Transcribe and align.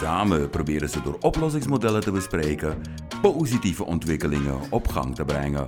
Samen 0.00 0.50
proberen 0.50 0.88
ze 0.88 1.02
door 1.02 1.16
oplossingsmodellen 1.20 2.00
te 2.00 2.10
bespreken 2.10 2.82
positieve 3.22 3.84
ontwikkelingen 3.84 4.58
op 4.70 4.88
gang 4.88 5.14
te 5.14 5.24
brengen. 5.24 5.66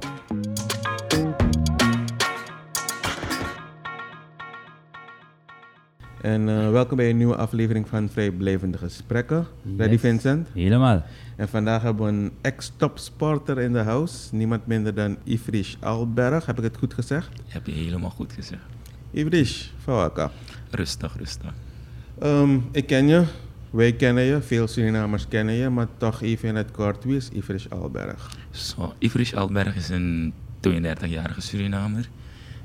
En 6.23 6.49
uh, 6.49 6.71
welkom 6.71 6.97
bij 6.97 7.11
een 7.11 7.17
nieuwe 7.17 7.37
aflevering 7.37 7.89
van 7.89 8.09
Vrijblijvende 8.09 8.79
Gesprekken. 8.79 9.47
Ready 9.77 9.99
Vincent? 9.99 10.49
Helemaal. 10.55 11.03
En 11.37 11.49
vandaag 11.49 11.83
hebben 11.83 12.05
we 12.05 12.13
een 12.13 12.33
ex-topsporter 12.41 13.59
in 13.59 13.73
de 13.73 13.83
house. 13.83 14.35
Niemand 14.35 14.67
minder 14.67 14.95
dan 14.95 15.17
Ivrish 15.25 15.75
Alberg. 15.81 16.47
Heb 16.47 16.59
ik 16.59 16.65
het 16.65 16.77
goed 16.77 16.95
gezegd? 16.95 17.29
Heb 17.49 17.67
je 17.67 17.73
helemaal 17.73 18.11
goed 18.11 18.33
gezegd. 18.33 18.63
Ivrish, 19.11 19.69
van 19.79 19.95
welke? 19.95 20.31
Rustig, 20.71 21.17
rustig. 21.17 21.53
Um, 22.23 22.69
ik 22.71 22.87
ken 22.87 23.09
je. 23.09 23.25
Wij 23.73 23.93
kennen 23.93 24.23
je. 24.23 24.43
Veel 24.43 24.69
Surinamers 24.69 25.29
kennen 25.29 25.55
je. 25.55 25.69
Maar 25.69 25.87
toch 25.97 26.23
even 26.23 26.49
in 26.49 26.55
het 26.55 26.71
kort. 26.71 27.05
Wie 27.05 27.17
is 27.17 27.29
Ivrish 27.29 27.67
Alberg? 27.69 28.37
Zo, 28.51 28.95
Ivrish 28.99 29.33
Alberg 29.35 29.77
is 29.77 29.89
een 29.89 30.33
32-jarige 30.69 31.41
Surinamer. 31.41 32.09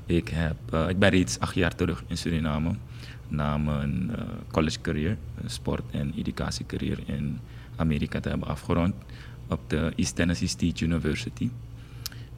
Ik, 0.06 0.28
heb, 0.28 0.56
uh, 0.74 0.88
ik 0.88 0.98
ben 0.98 1.10
reeds 1.10 1.38
acht 1.38 1.54
jaar 1.54 1.74
terug 1.74 2.04
in 2.06 2.16
Suriname 2.16 2.74
na 3.28 3.58
mijn 3.58 4.10
uh, 4.10 4.24
college 4.50 4.80
career, 4.80 5.16
sport- 5.46 5.90
en 5.90 6.12
educatiecarrière 6.16 7.02
in 7.06 7.38
Amerika 7.76 8.20
te 8.20 8.28
hebben 8.28 8.48
afgerond 8.48 8.94
op 9.48 9.60
de 9.66 9.92
East 9.96 10.16
Tennessee 10.16 10.48
State 10.48 10.84
University. 10.84 11.50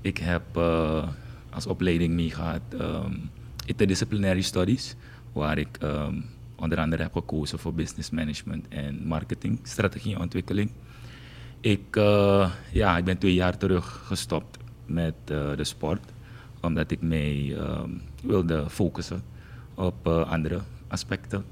Ik 0.01 0.19
heb 0.19 0.43
uh, 0.57 1.09
als 1.51 1.67
opleiding 1.67 2.15
meegehad 2.15 2.61
um, 2.81 3.31
interdisciplinary 3.65 4.41
studies, 4.41 4.95
waar 5.33 5.59
ik 5.59 5.79
um, 5.83 6.25
onder 6.61 6.79
andere 6.79 7.03
heb 7.03 7.13
gekozen 7.13 7.59
voor 7.59 7.75
business 7.75 8.11
management 8.11 8.69
en 8.69 9.07
marketing, 9.07 9.59
strategieontwikkeling. 9.63 10.71
Ik, 11.61 11.97
uh, 11.97 12.51
ja, 12.73 12.97
ik 12.97 13.05
ben 13.05 13.19
twee 13.19 13.35
jaar 13.35 13.57
terug 13.57 14.03
gestopt 14.05 14.59
met 14.87 15.15
uh, 15.31 15.57
de 15.57 15.65
sport, 15.65 16.05
omdat 16.61 16.91
ik 16.91 17.01
mij 17.01 17.57
um, 17.59 18.03
wilde 18.23 18.71
focussen 18.71 19.23
op 19.75 20.09
andere 20.09 20.61
aspecten 20.89 21.45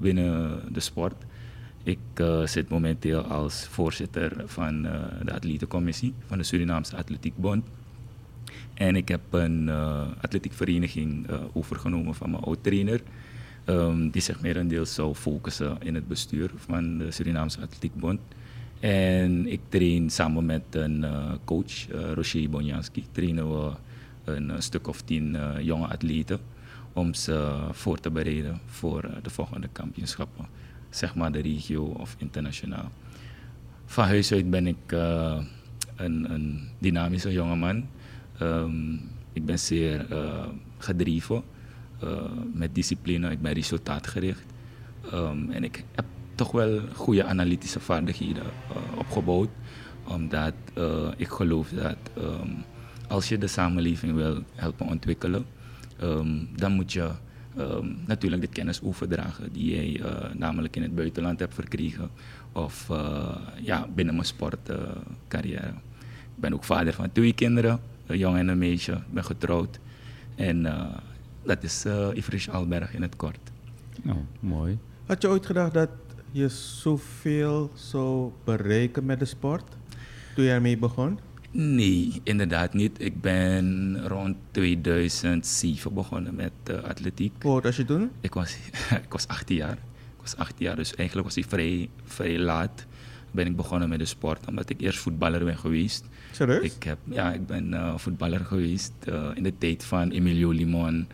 binnen 0.00 0.60
de 0.72 0.80
sport. 0.80 1.14
Ik 1.82 1.98
zit 2.44 2.68
momenteel 2.68 3.20
als 3.20 3.66
voorzitter 3.66 4.42
van 4.46 4.82
de 5.22 5.32
atletencommissie 5.32 6.14
van 6.26 6.38
de 6.38 6.44
Surinaamse 6.44 6.96
Atletiekbond. 6.96 7.64
En 8.74 8.96
ik 8.96 9.08
heb 9.08 9.20
een 9.30 9.70
atletiekvereniging 10.20 11.26
overgenomen 11.52 12.14
van 12.14 12.30
mijn 12.30 12.42
oud-trainer. 12.42 13.00
Um, 13.70 14.10
die 14.10 14.22
zich 14.22 14.40
merendeels 14.40 14.94
zou 14.94 15.14
focussen 15.14 15.76
in 15.80 15.94
het 15.94 16.08
bestuur 16.08 16.50
van 16.56 16.98
de 16.98 17.10
Surinaamse 17.10 17.60
Atletiekbond. 17.60 18.20
En 18.80 19.46
ik 19.46 19.60
train 19.68 20.10
samen 20.10 20.46
met 20.46 20.62
een 20.70 21.06
coach, 21.44 21.86
Rocher 22.14 22.50
Bonjanski, 22.50 23.04
trainen 23.12 23.50
we 23.50 23.72
een 24.24 24.62
stuk 24.62 24.88
of 24.88 25.00
tien 25.00 25.36
jonge 25.60 25.86
atleten 25.86 26.38
om 26.92 27.14
ze 27.14 27.58
voor 27.70 27.98
te 27.98 28.10
bereiden 28.10 28.60
voor 28.66 29.10
de 29.22 29.30
volgende 29.30 29.68
kampioenschappen 29.72 30.46
zeg 30.90 31.14
maar 31.14 31.32
de 31.32 31.40
regio 31.40 31.84
of 31.84 32.14
internationaal. 32.18 32.90
Van 33.86 34.04
huis 34.04 34.32
uit 34.32 34.50
ben 34.50 34.66
ik 34.66 34.92
uh, 34.92 35.38
een, 35.96 36.32
een, 36.32 36.68
dynamische 36.78 37.32
jongeman. 37.32 37.86
Um, 38.42 39.00
ik 39.32 39.44
ben 39.44 39.58
zeer 39.58 40.06
uh, 40.12 40.46
gedreven 40.78 41.36
uh, 41.36 41.42
met 42.52 42.74
discipline, 42.74 43.30
ik 43.30 43.40
ben 43.40 43.52
resultaatgericht. 43.52 44.44
Um, 45.14 45.50
en 45.50 45.64
ik 45.64 45.84
heb 45.94 46.04
toch 46.34 46.50
wel 46.50 46.80
goede 46.94 47.24
analytische 47.24 47.80
vaardigheden 47.80 48.42
opgebouwd, 48.96 49.48
omdat 50.08 50.54
ik 51.16 51.28
geloof 51.28 51.68
dat 51.68 51.96
um, 52.18 52.64
als 53.08 53.28
je 53.28 53.38
de 53.38 53.46
samenleving 53.46 54.14
wil 54.14 54.42
helpen 54.54 54.86
ontwikkelen, 54.86 55.44
dan 56.56 56.72
moet 56.72 56.92
je 56.92 57.10
natuurlijk 58.06 58.42
de 58.42 58.48
kennis 58.48 58.82
overdragen 58.82 59.52
die 59.52 59.70
jij 59.74 60.02
namelijk 60.36 60.76
in 60.76 60.82
het 60.82 60.94
buitenland 60.94 61.40
hebt 61.40 61.54
verkregen 61.54 62.10
of 62.52 62.88
ja, 63.62 63.86
binnen 63.94 64.14
mijn 64.14 64.26
sportcarrière. 64.26 65.68
Ik 66.34 66.40
ben 66.46 66.54
ook 66.54 66.64
vader 66.64 66.92
van 66.92 67.12
twee 67.12 67.32
kinderen, 67.32 67.80
een 68.06 68.18
jong 68.18 68.36
en 68.36 68.48
een 68.48 68.58
meisje, 68.58 68.92
ik 68.92 69.12
ben 69.12 69.24
getrouwd 69.24 69.78
en 70.34 70.66
dat 71.42 71.62
is 71.62 71.86
uh, 71.86 72.08
Ivrish 72.14 72.48
Alberg 72.48 72.94
in 72.94 73.02
het 73.02 73.16
kort. 73.16 73.50
Oh, 74.06 74.16
mooi. 74.40 74.78
Had 75.06 75.22
je 75.22 75.28
ooit 75.28 75.46
gedacht 75.46 75.74
dat 75.74 75.90
je 76.30 76.48
zoveel 76.48 77.70
zou 77.74 78.30
bereiken 78.44 79.04
met 79.04 79.18
de 79.18 79.24
sport 79.24 79.64
toen 80.34 80.44
je 80.44 80.50
ermee 80.50 80.78
begon? 80.78 81.18
Nee, 81.50 82.20
inderdaad 82.22 82.74
niet. 82.74 83.00
Ik 83.00 83.20
ben 83.20 83.96
rond 84.06 84.36
2007 84.50 85.94
begonnen 85.94 86.34
met 86.34 86.52
uh, 86.70 86.82
atletiek. 86.82 87.42
Hoe 87.42 87.52
oud 87.52 87.62
was 87.62 87.76
je 87.76 87.84
toen? 87.84 88.10
Ik 88.20 88.34
was, 88.34 88.56
ik 89.06 89.12
was 89.12 89.28
18 89.28 89.56
jaar. 89.56 89.78
Ik 90.16 90.20
was 90.20 90.36
18 90.36 90.66
jaar, 90.66 90.76
dus 90.76 90.94
eigenlijk 90.94 91.28
was 91.28 91.36
ik 91.36 91.44
vrij, 91.48 91.88
vrij 92.04 92.38
laat 92.38 92.86
ben 93.30 93.46
ik 93.46 93.56
begonnen 93.56 93.88
met 93.88 93.98
de 93.98 94.04
sport, 94.04 94.46
omdat 94.46 94.70
ik 94.70 94.80
eerst 94.80 94.98
voetballer 94.98 95.44
ben 95.44 95.58
geweest. 95.58 96.04
Serieus? 96.30 96.62
Ik 96.62 96.82
heb, 96.82 96.98
ja, 97.04 97.32
ik 97.32 97.46
ben 97.46 97.72
uh, 97.72 97.96
voetballer 97.96 98.40
geweest 98.40 98.92
uh, 99.08 99.28
in 99.34 99.42
de 99.42 99.58
tijd 99.58 99.84
van 99.84 100.10
Emilio 100.10 100.50
Limon. 100.50 101.08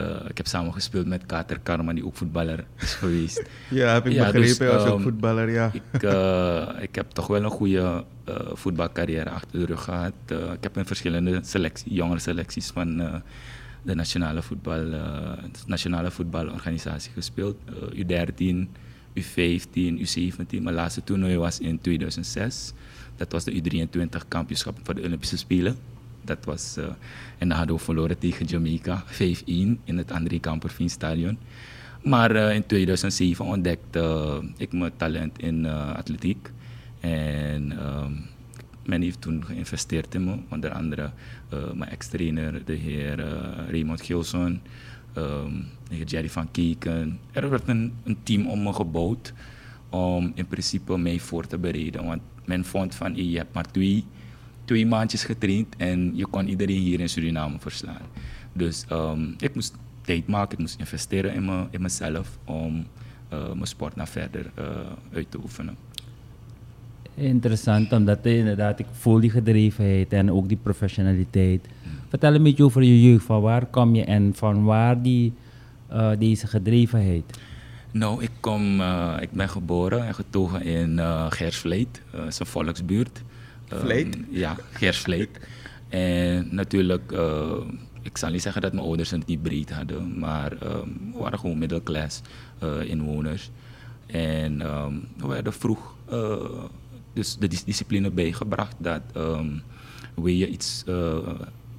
Uh, 0.00 0.06
ik 0.28 0.36
heb 0.36 0.46
samen 0.46 0.72
gespeeld 0.72 1.06
met 1.06 1.26
Kater 1.26 1.58
Karma, 1.60 1.92
die 1.92 2.06
ook 2.06 2.16
voetballer 2.16 2.64
is 2.80 2.94
geweest. 2.94 3.42
ja, 3.68 3.92
heb 3.92 4.06
ik 4.06 4.12
ja, 4.12 4.24
begrepen, 4.24 4.66
dus, 4.66 4.82
als 4.84 4.90
um, 4.90 5.00
voetballer, 5.00 5.50
ja. 5.50 5.70
ik, 5.72 6.02
ik 6.88 6.94
heb 6.94 7.10
toch 7.10 7.26
wel 7.26 7.42
een 7.44 7.50
goede 7.50 8.04
voetbalcarrière 8.52 9.30
achter 9.30 9.58
de 9.58 9.66
rug 9.66 9.82
gehad. 9.82 10.12
ik 10.28 10.58
heb 10.60 10.76
in 10.76 10.84
verschillende 10.84 11.40
selecties, 11.42 11.92
jongere 11.92 12.18
selecties 12.18 12.70
van 12.70 12.96
de 13.82 13.94
nationale, 13.94 14.42
voetbal, 14.42 14.84
nationale 15.66 16.10
voetbalorganisatie 16.10 17.12
gespeeld. 17.12 17.56
U13, 17.94 18.68
U15, 19.18 19.98
U17. 19.98 20.62
Mijn 20.62 20.74
laatste 20.74 21.04
toernooi 21.04 21.36
was 21.36 21.60
in 21.60 21.80
2006. 21.80 22.72
Dat 23.16 23.32
was 23.32 23.44
de 23.44 23.52
U23 23.52 24.28
kampioenschap 24.28 24.78
voor 24.82 24.94
de 24.94 25.02
Olympische 25.02 25.36
Spelen. 25.36 25.76
Dat 26.24 26.44
was, 26.44 26.74
uh, 26.78 26.84
en 27.38 27.48
dan 27.48 27.58
hadden 27.58 27.76
we 27.76 27.82
verloren 27.82 28.18
tegen 28.18 28.46
Jamaica, 28.46 29.04
5-1 29.06 29.08
in 29.84 29.96
het 29.96 30.12
André 30.12 30.38
Kamperveen 30.38 30.90
Stadion. 30.90 31.38
Maar 32.02 32.36
uh, 32.36 32.54
in 32.54 32.66
2007 32.66 33.44
ontdekte 33.44 33.98
uh, 34.42 34.48
ik 34.56 34.72
mijn 34.72 34.96
talent 34.96 35.38
in 35.38 35.66
atletiek. 35.66 36.50
En 37.00 37.86
um, 37.86 38.26
men 38.84 39.02
heeft 39.02 39.20
toen 39.20 39.44
geïnvesteerd 39.44 40.14
in 40.14 40.24
me. 40.24 40.36
Onder 40.48 40.72
andere 40.72 41.10
mijn 41.74 41.90
ex-trainer, 41.90 42.64
de 42.64 42.72
heer 42.72 43.18
Raymond 43.70 44.02
Gilson, 44.02 44.60
um, 45.16 45.64
Jerry 46.04 46.30
van 46.30 46.50
Keken. 46.50 47.18
Er 47.32 47.50
werd 47.50 47.68
een, 47.68 47.92
een 48.04 48.16
team 48.22 48.46
om 48.46 48.62
me 48.62 48.72
gebouwd 48.72 49.32
om 49.88 50.32
in 50.34 50.46
principe 50.46 50.98
mij 50.98 51.18
voor 51.18 51.46
te 51.46 51.58
bereiden. 51.58 52.04
Want 52.06 52.22
men 52.44 52.64
vond 52.64 52.94
van, 52.94 53.30
je 53.30 53.36
hebt 53.36 53.54
maar 53.54 53.70
twee 53.70 54.04
twee 54.68 54.86
maandjes 54.86 55.24
getraind 55.24 55.76
en 55.76 56.16
je 56.16 56.26
kon 56.26 56.48
iedereen 56.48 56.80
hier 56.80 57.00
in 57.00 57.08
Suriname 57.08 57.56
verslaan. 57.58 58.06
Dus 58.52 58.84
um, 58.92 59.34
ik 59.38 59.54
moest 59.54 59.74
tijd 60.02 60.26
maken, 60.26 60.52
ik 60.52 60.58
moest 60.58 60.78
investeren 60.78 61.34
in, 61.34 61.44
me, 61.44 61.66
in 61.70 61.82
mezelf 61.82 62.38
om 62.44 62.86
uh, 63.32 63.52
mijn 63.52 63.66
sport 63.66 63.96
naar 63.96 64.08
verder 64.08 64.50
uh, 64.58 64.64
uit 65.12 65.30
te 65.30 65.38
oefenen. 65.42 65.76
Interessant, 67.14 67.92
omdat 67.92 68.26
inderdaad, 68.26 68.78
ik 68.78 68.86
voel 68.92 69.20
die 69.20 69.30
gedrevenheid 69.30 70.12
en 70.12 70.32
ook 70.32 70.48
die 70.48 70.58
professionaliteit. 70.62 71.66
Vertel 72.08 72.34
een 72.34 72.42
beetje 72.42 72.64
over 72.64 72.82
je 72.82 73.02
jeugd, 73.10 73.24
van 73.24 73.40
waar 73.40 73.66
kom 73.66 73.94
je 73.94 74.04
en 74.04 74.32
van 74.34 74.64
waar 74.64 75.02
die, 75.02 75.32
uh, 75.92 76.10
deze 76.18 76.46
gedrevenheid? 76.46 77.38
Nou, 77.92 78.22
ik, 78.22 78.30
kom, 78.40 78.80
ik 79.20 79.30
ben 79.32 79.48
geboren 79.48 80.06
en 80.06 80.14
getogen 80.14 80.62
in 80.62 80.98
Gersvleet, 81.28 82.02
uh, 82.14 82.26
is 82.26 82.38
een 82.38 82.46
volksbuurt. 82.46 83.22
Vleet? 83.66 84.14
Um, 84.14 84.26
ja, 84.30 84.56
Gersvleet. 84.72 85.28
en 85.88 86.48
natuurlijk, 86.50 87.12
uh, 87.12 87.52
ik 88.02 88.16
zal 88.16 88.30
niet 88.30 88.42
zeggen 88.42 88.62
dat 88.62 88.72
mijn 88.72 88.86
ouders 88.86 89.10
het 89.10 89.26
niet 89.26 89.42
breed 89.42 89.70
hadden, 89.70 90.18
maar 90.18 90.52
um, 90.52 91.12
we 91.12 91.18
waren 91.18 91.38
gewoon 91.38 91.58
middelklas 91.58 92.20
uh, 92.62 92.90
inwoners. 92.90 93.50
En 94.06 94.60
um, 94.66 95.08
we 95.16 95.26
werden 95.26 95.52
vroeg 95.52 95.96
uh, 96.12 96.34
dus 97.12 97.36
de 97.36 97.48
dis- 97.48 97.64
discipline 97.64 98.10
bijgebracht 98.10 98.74
dat 98.78 99.00
ehm, 99.14 99.48
wil 100.14 100.32
je 100.32 100.48
iets 100.48 100.82
eh, 100.86 101.16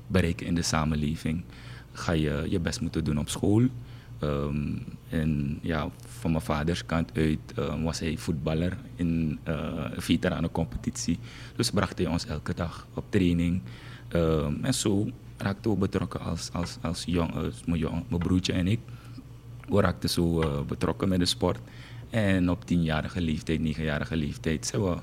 bereiken 0.10 0.46
in 0.46 0.56
de 0.56 0.62
samenleving, 0.62 1.44
ga 1.92 2.12
je 2.12 2.46
je 2.50 2.60
best 2.60 2.82
moeten 2.82 3.04
doen 3.04 3.20
op 3.20 3.30
school. 3.30 3.68
Ehm, 4.20 4.68
en 5.10 5.60
ja, 5.62 5.90
van 6.20 6.32
mijn 6.32 6.44
vaders 6.44 6.86
kant 6.86 7.12
uit 7.14 7.40
ehm, 7.56 7.82
was 7.82 8.00
hij 8.00 8.18
voetballer 8.18 8.78
in 8.96 9.40
eh 9.44 9.88
een 9.96 10.02
veteranencompetitie. 10.02 11.20
Dus 11.56 11.70
bracht 11.70 11.98
hij 11.98 12.08
ons 12.08 12.26
elke 12.26 12.54
dag 12.54 12.88
op 12.94 13.06
training. 13.10 13.62
Ehm, 14.08 14.54
en 14.62 14.74
zo 14.74 15.10
raakten 15.38 15.72
we 15.72 15.78
betrokken 15.78 16.20
als, 16.20 16.50
als, 16.54 16.78
als 16.82 17.04
jong, 17.06 17.34
als 17.34 17.64
mijn, 17.66 17.82
mijn 17.82 18.22
broertje 18.22 18.54
en 18.54 18.68
ik. 18.68 18.80
We 19.68 19.82
raakten 19.82 20.10
zo 20.10 20.42
eh, 20.42 20.62
betrokken 20.62 21.10
met 21.10 21.20
de 21.20 21.26
sport. 21.26 21.60
En 22.10 22.50
op 22.50 22.66
tienjarige 22.66 23.22
leeftijd, 23.22 23.60
negenjarige 23.60 24.16
leeftijd, 24.16 24.72
we, 24.72 24.98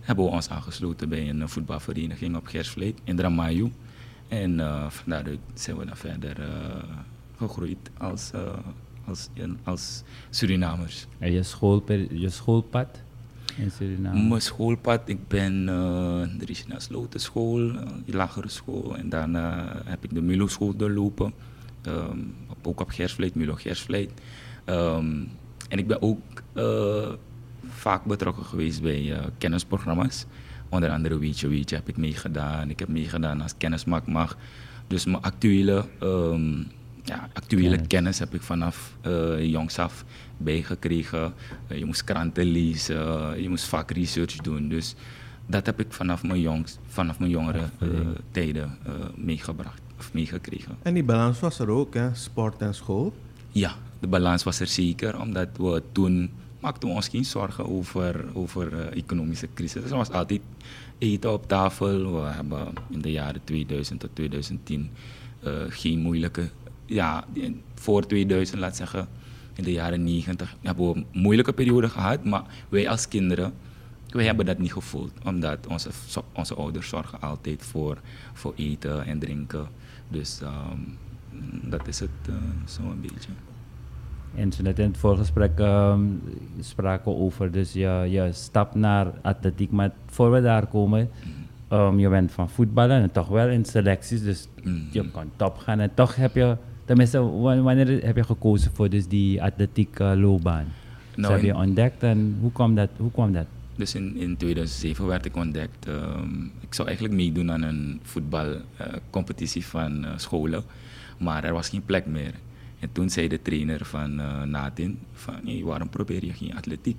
hebben 0.00 0.24
we 0.24 0.30
ons 0.30 0.48
aangesloten 0.48 1.08
bij 1.08 1.28
een 1.28 1.48
voetbalvereniging 1.48 2.36
op 2.36 2.46
Gersvleet 2.46 3.00
in 3.04 3.16
Dramayu. 3.16 3.72
En 4.30 4.60
eh 4.60 4.90
van 4.90 5.12
daaruit 5.12 5.40
zijn 5.54 5.76
we 5.76 5.84
dan 5.84 5.96
verder 5.96 6.40
eh, 6.40 6.48
gegroeid 7.36 7.90
als, 7.98 8.30
eh, 8.32 8.58
als, 9.04 9.28
als 9.64 10.02
Surinamers. 10.30 11.06
En 11.18 11.32
je, 11.32 11.42
schoolper, 11.42 12.14
je 12.14 12.30
schoolpad 12.30 13.02
in 13.56 13.70
Suriname? 13.70 14.28
Mijn 14.28 14.40
schoolpad, 14.40 15.08
ik 15.08 15.28
ben 15.28 15.60
uh, 15.62 16.22
de 16.38 16.76
Slotenschool, 16.76 17.60
uh, 17.60 17.82
die 18.04 18.14
lagere 18.14 18.48
school. 18.48 18.96
En 18.96 19.08
daarna 19.08 19.76
heb 19.84 20.04
ik 20.04 20.14
de 20.14 20.20
Milo 20.20 20.46
school 20.46 20.76
doorlopen. 20.76 21.32
Um, 21.86 22.34
ook 22.62 22.80
op 22.80 22.90
Gersvleet, 22.90 23.34
Milo 23.34 23.54
Gersvleet. 23.54 24.10
Um, 24.66 25.28
en 25.68 25.78
ik 25.78 25.86
ben 25.86 26.02
ook 26.02 26.20
uh, 26.54 27.12
vaak 27.68 28.04
betrokken 28.04 28.44
geweest 28.44 28.82
bij 28.82 29.02
uh, 29.02 29.18
kennisprogramma's. 29.38 30.26
Onder 30.70 30.90
andere 30.90 31.18
Weetje 31.18 31.48
Weetje 31.48 31.76
heb 31.76 31.88
ik 31.88 31.96
meegedaan. 31.96 32.70
Ik 32.70 32.78
heb 32.78 32.88
meegedaan 32.88 33.40
als 33.40 33.54
kennismaakmag. 33.58 34.36
Dus 34.86 35.04
mijn 35.04 35.22
actuele, 35.22 35.84
um, 36.02 36.66
ja, 37.04 37.28
actuele 37.32 37.70
kennis. 37.70 37.86
kennis 37.86 38.18
heb 38.18 38.34
ik 38.34 38.42
vanaf 38.42 38.96
uh, 39.06 39.44
jongs 39.44 39.78
af 39.78 40.04
bijgekregen. 40.36 41.32
Uh, 41.68 41.78
je 41.78 41.84
moest 41.84 42.04
kranten 42.04 42.44
lezen, 42.44 42.96
uh, 42.96 43.42
je 43.42 43.48
moest 43.48 43.64
vaak 43.64 43.90
research 43.90 44.36
doen. 44.36 44.68
Dus 44.68 44.94
dat 45.46 45.66
heb 45.66 45.80
ik 45.80 45.86
vanaf 45.92 46.22
mijn, 46.22 46.40
jongs, 46.40 46.78
vanaf 46.86 47.18
mijn 47.18 47.30
jongere 47.30 47.68
uh, 47.82 47.88
tijden 48.30 48.78
meegebracht 49.14 49.80
of 49.98 50.12
meegekregen. 50.12 50.76
En 50.82 50.94
die 50.94 51.04
balans 51.04 51.40
was 51.40 51.58
er 51.58 51.68
ook, 51.68 51.94
hè? 51.94 52.14
sport 52.14 52.60
en 52.60 52.74
school? 52.74 53.12
Ja, 53.48 53.74
de 54.00 54.06
balans 54.06 54.42
was 54.42 54.60
er 54.60 54.66
zeker, 54.66 55.20
omdat 55.20 55.48
we 55.56 55.82
toen 55.92 56.30
maakten 56.60 56.88
we 56.88 56.94
ons 56.94 57.08
geen 57.08 57.24
zorgen 57.24 57.68
over, 57.68 58.24
over 58.34 58.72
uh, 58.72 58.96
economische 58.96 59.48
crisis. 59.54 59.90
Er 59.90 59.96
was 59.96 60.10
altijd 60.10 60.40
eten 60.98 61.32
op 61.32 61.48
tafel. 61.48 62.14
We 62.14 62.28
hebben 62.28 62.72
in 62.90 63.00
de 63.00 63.10
jaren 63.10 63.44
2000 63.44 64.00
tot 64.00 64.10
2010 64.14 64.90
uh, 65.44 65.52
geen 65.68 65.98
moeilijke... 65.98 66.48
Ja, 66.86 67.24
voor 67.74 68.06
2000, 68.06 68.58
laat 68.58 68.76
zeggen, 68.76 69.08
in 69.54 69.64
de 69.64 69.72
jaren 69.72 70.04
90 70.04 70.56
hebben 70.60 70.92
we 70.92 70.96
een 70.96 71.06
moeilijke 71.12 71.52
periode 71.52 71.88
gehad. 71.88 72.24
Maar 72.24 72.42
wij 72.68 72.88
als 72.88 73.08
kinderen, 73.08 73.52
wij 74.08 74.24
hebben 74.24 74.46
dat 74.46 74.58
niet 74.58 74.72
gevoeld. 74.72 75.12
Omdat 75.24 75.66
onze, 75.66 75.90
onze 76.32 76.54
ouders 76.54 76.88
zorgen 76.88 77.20
altijd 77.20 77.64
voor, 77.64 77.98
voor 78.32 78.52
eten 78.56 79.04
en 79.04 79.18
drinken. 79.18 79.68
Dus 80.08 80.40
um, 80.42 80.98
dat 81.70 81.88
is 81.88 82.00
het 82.00 82.10
uh, 82.28 82.34
zo'n 82.64 83.00
beetje. 83.00 83.30
En 84.34 84.52
zo 84.52 84.62
net 84.62 84.78
in 84.78 84.86
het 84.86 84.96
voorgesprek 84.96 85.58
um, 85.58 86.22
spraken 86.60 87.12
we 87.12 87.18
over 87.18 87.50
dus 87.50 87.72
je, 87.72 88.06
je 88.08 88.28
stap 88.32 88.74
naar 88.74 89.06
atletiek. 89.22 89.70
Maar 89.70 89.90
voor 90.06 90.30
we 90.30 90.40
daar 90.40 90.66
komen, 90.66 91.10
um, 91.72 91.98
je 91.98 92.08
bent 92.08 92.32
van 92.32 92.50
voetballen 92.50 93.02
en 93.02 93.10
toch 93.12 93.28
wel 93.28 93.48
in 93.48 93.64
selecties. 93.64 94.22
Dus 94.22 94.48
mm. 94.62 94.86
je 94.90 95.10
kan 95.10 95.30
top 95.36 95.56
gaan 95.56 95.80
en 95.80 95.90
toch 95.94 96.16
heb 96.16 96.34
je, 96.34 96.56
tenminste, 96.84 97.20
wanneer 97.40 98.04
heb 98.04 98.16
je 98.16 98.24
gekozen 98.24 98.70
voor 98.74 98.88
dus 98.88 99.06
die 99.06 99.42
atletiek 99.42 99.98
uh, 99.98 100.12
loopbaan? 100.14 100.66
Nou, 101.16 101.32
dus 101.32 101.42
heb 101.42 101.54
je 101.54 101.62
ontdekt 101.62 102.02
en 102.02 102.36
hoe 102.40 102.52
kwam 102.52 102.74
dat? 102.74 102.88
Hoe 102.96 103.10
kwam 103.10 103.32
dat? 103.32 103.46
Dus 103.76 103.94
in, 103.94 104.16
in 104.16 104.36
2007 104.36 105.06
werd 105.06 105.24
ik 105.24 105.36
ontdekt. 105.36 105.86
Um, 105.88 106.52
ik 106.60 106.74
zou 106.74 106.88
eigenlijk 106.88 107.18
meedoen 107.18 107.52
aan 107.52 107.62
een 107.62 108.00
voetbalcompetitie 108.02 109.62
uh, 109.62 109.66
van 109.66 110.04
uh, 110.04 110.10
scholen, 110.16 110.62
maar 111.18 111.44
er 111.44 111.52
was 111.52 111.68
geen 111.68 111.84
plek 111.84 112.06
meer. 112.06 112.32
En 112.80 112.92
toen 112.92 113.10
zei 113.10 113.28
de 113.28 113.42
trainer 113.42 113.84
van 113.84 114.20
uh, 114.20 114.42
Natin 114.42 114.98
van, 115.12 115.40
hey, 115.44 115.62
waarom 115.64 115.88
probeer 115.88 116.24
je 116.24 116.32
geen 116.32 116.56
atletiek? 116.56 116.96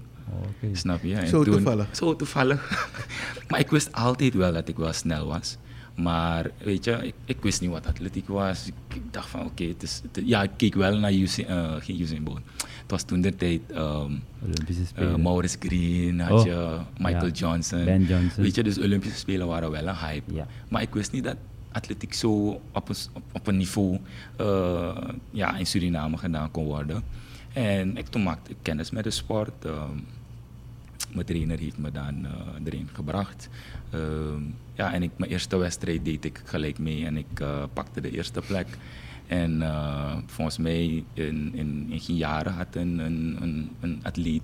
Okay. 0.57 0.75
Snap 0.75 1.03
je? 1.03 1.15
En 1.15 1.27
zo 1.27 1.43
toen, 1.43 1.53
toevallig? 1.53 1.87
Zo 1.91 2.15
toevallig. 2.15 2.89
maar 3.49 3.59
ik 3.59 3.69
wist 3.69 3.91
altijd 3.91 4.33
wel 4.33 4.53
dat 4.53 4.67
ik 4.67 4.77
wel 4.77 4.93
snel 4.93 5.27
was. 5.27 5.57
Maar 5.95 6.49
weet 6.63 6.83
je, 6.83 6.91
ik, 6.91 7.13
ik 7.25 7.37
wist 7.41 7.61
niet 7.61 7.69
wat 7.69 7.87
atletiek 7.87 8.27
was. 8.27 8.67
Ik, 8.67 9.01
dacht 9.11 9.29
van 9.29 9.39
oké, 9.39 9.49
okay, 9.49 9.67
het 9.67 9.83
is, 9.83 10.01
het, 10.11 10.23
ja, 10.25 10.43
ik 10.43 10.51
keek 10.57 10.73
wel 10.75 10.97
naar 10.97 11.13
Usain, 11.13 11.51
uh, 11.51 11.75
geen 11.79 12.01
Usain 12.01 12.23
Bolt. 12.23 12.39
Het 12.57 12.91
was 12.91 13.03
toen 13.03 13.21
de 13.21 13.35
tijd 13.35 13.61
um, 13.75 14.23
Olympische 14.43 14.85
Spelen. 14.85 15.17
Uh, 15.17 15.23
Maurice 15.23 15.57
Green, 15.59 16.19
had 16.19 16.39
Oh, 16.39 16.45
je 16.45 16.77
Michael 16.97 17.25
ja. 17.25 17.31
Johnson. 17.31 17.85
Ben 17.85 18.03
Johnson. 18.03 18.43
Weet 18.43 18.55
je, 18.55 18.63
dus 18.63 18.79
Olympische 18.79 19.17
Spelen 19.17 19.47
waren 19.47 19.71
wel 19.71 19.87
een 19.87 19.97
hype. 19.97 20.33
Ja. 20.33 20.47
Maar 20.69 20.81
ik 20.81 20.93
wist 20.93 21.11
niet 21.11 21.23
dat 21.23 21.35
atletiek 21.71 22.13
zo 22.13 22.61
op 22.71 22.89
een, 22.89 22.95
op, 23.31 23.47
een 23.47 23.57
niveau 23.57 23.99
uh, 24.41 24.97
ja, 25.31 25.57
in 25.57 25.65
Suriname 25.65 26.17
gedaan 26.17 26.51
kon 26.51 26.65
worden. 26.65 27.03
En 27.53 27.97
ik, 27.97 28.07
toen 28.07 28.23
maakte 28.23 28.51
ik 28.51 28.57
kennis 28.61 28.91
met 28.91 29.03
de 29.03 29.11
sport. 29.11 29.65
Uh, 29.65 29.83
mijn 31.13 31.25
trainer 31.25 31.59
heeft 31.59 31.77
me 31.77 31.91
dan 31.91 32.25
uh, 32.25 32.29
erin 32.63 32.89
gebracht. 32.93 33.49
ja, 34.73 34.93
en 34.93 35.03
ik, 35.03 35.11
mijn 35.15 35.31
eerste 35.31 35.57
wedstrijd 35.57 36.05
deed 36.05 36.25
ik 36.25 36.41
gelijk 36.45 36.79
mee 36.79 37.05
en 37.05 37.17
ik 37.17 37.43
pakte 37.73 38.01
de 38.01 38.11
eerste 38.11 38.41
plek. 38.41 38.67
En 39.27 39.63
volgens 40.25 40.57
mij 40.57 41.03
in, 41.13 41.51
in, 41.53 41.85
in 41.89 41.99
geen 41.99 42.15
jaren 42.15 42.53
had 42.53 42.75
een, 42.75 42.99
een, 42.99 43.37
een, 43.41 43.69
een 43.79 43.99
atleet 44.03 44.41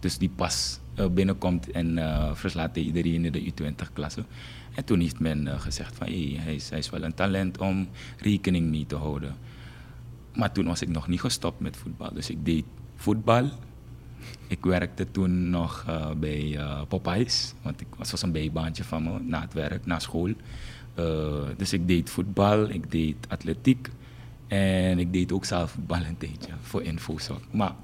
dus 0.00 0.18
die 0.18 0.30
pas 0.36 0.78
binnenkomt 1.10 1.70
en 1.70 1.98
verslaat 2.36 2.76
iedereen 2.76 3.24
in 3.24 3.32
de 3.32 3.52
U20-klasse. 3.52 4.24
En 4.74 4.84
toen 4.84 5.00
heeft 5.00 5.20
men 5.20 5.46
uh, 5.46 5.60
gezegd 5.60 5.94
van 5.96 6.06
hij, 6.06 6.54
is, 6.54 6.70
hij 6.70 6.78
is 6.78 6.90
wel 6.90 7.02
een 7.02 7.14
talent 7.14 7.58
om 7.58 7.88
rekening 8.18 8.70
mee 8.70 8.86
te 8.86 8.96
houden. 8.96 9.34
Maar 10.34 10.52
toen 10.52 10.66
was 10.66 10.82
ik 10.82 10.88
nog 10.88 11.08
niet 11.08 11.20
gestopt 11.20 11.60
met 11.60 11.76
voetbal. 11.76 12.14
Dus 12.14 12.30
ik 12.30 12.44
deed 12.44 12.64
voetbal. 12.94 13.50
Ik 14.46 14.64
werkte 14.64 15.10
toen 15.10 15.50
nog 15.50 15.84
uh, 15.88 16.10
bij 16.10 16.42
uh, 16.42 16.80
Popeyes. 16.88 17.54
Want 17.62 17.80
ik 17.80 17.86
was, 17.96 18.10
was 18.10 18.22
een 18.22 18.32
bijbaantje 18.32 18.84
van 18.84 19.02
me 19.02 19.18
na 19.20 19.40
het 19.40 19.52
werk, 19.52 19.86
na 19.86 19.98
school. 19.98 20.32
dus 21.56 21.72
ik 21.72 21.88
deed 21.88 22.10
voetbal, 22.10 22.70
ik 22.70 22.90
deed 22.90 23.16
atletiek. 23.28 23.90
En 24.46 24.98
ik 24.98 25.12
deed 25.12 25.32
ook 25.32 25.44
zelf 25.44 25.70
voetbal 25.70 26.00
een 26.00 26.18
tijdje 26.18 26.52
voor 26.60 26.82
infozorg. 26.82 27.42
Maar 27.50 27.74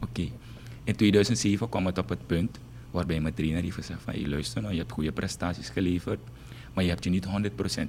oké, 0.00 0.28
in 0.84 0.96
2007 0.96 1.68
kwam 1.68 1.86
het 1.86 1.98
op 1.98 2.08
het 2.08 2.26
punt 2.26 2.58
waarbij 2.90 3.20
mijn 3.20 3.34
trainer 3.34 3.62
heeft 3.62 3.74
gezegd 3.74 4.02
van, 4.02 4.12
hey, 4.12 4.26
luister 4.26 4.60
nou, 4.60 4.72
je 4.72 4.80
hebt 4.80 4.92
goede 4.92 5.12
prestaties 5.12 5.68
geleverd, 5.68 6.20
maar 6.74 6.84
je 6.84 6.90
hebt 6.90 7.04
je 7.04 7.10
niet 7.10 7.26
100% 7.26 7.28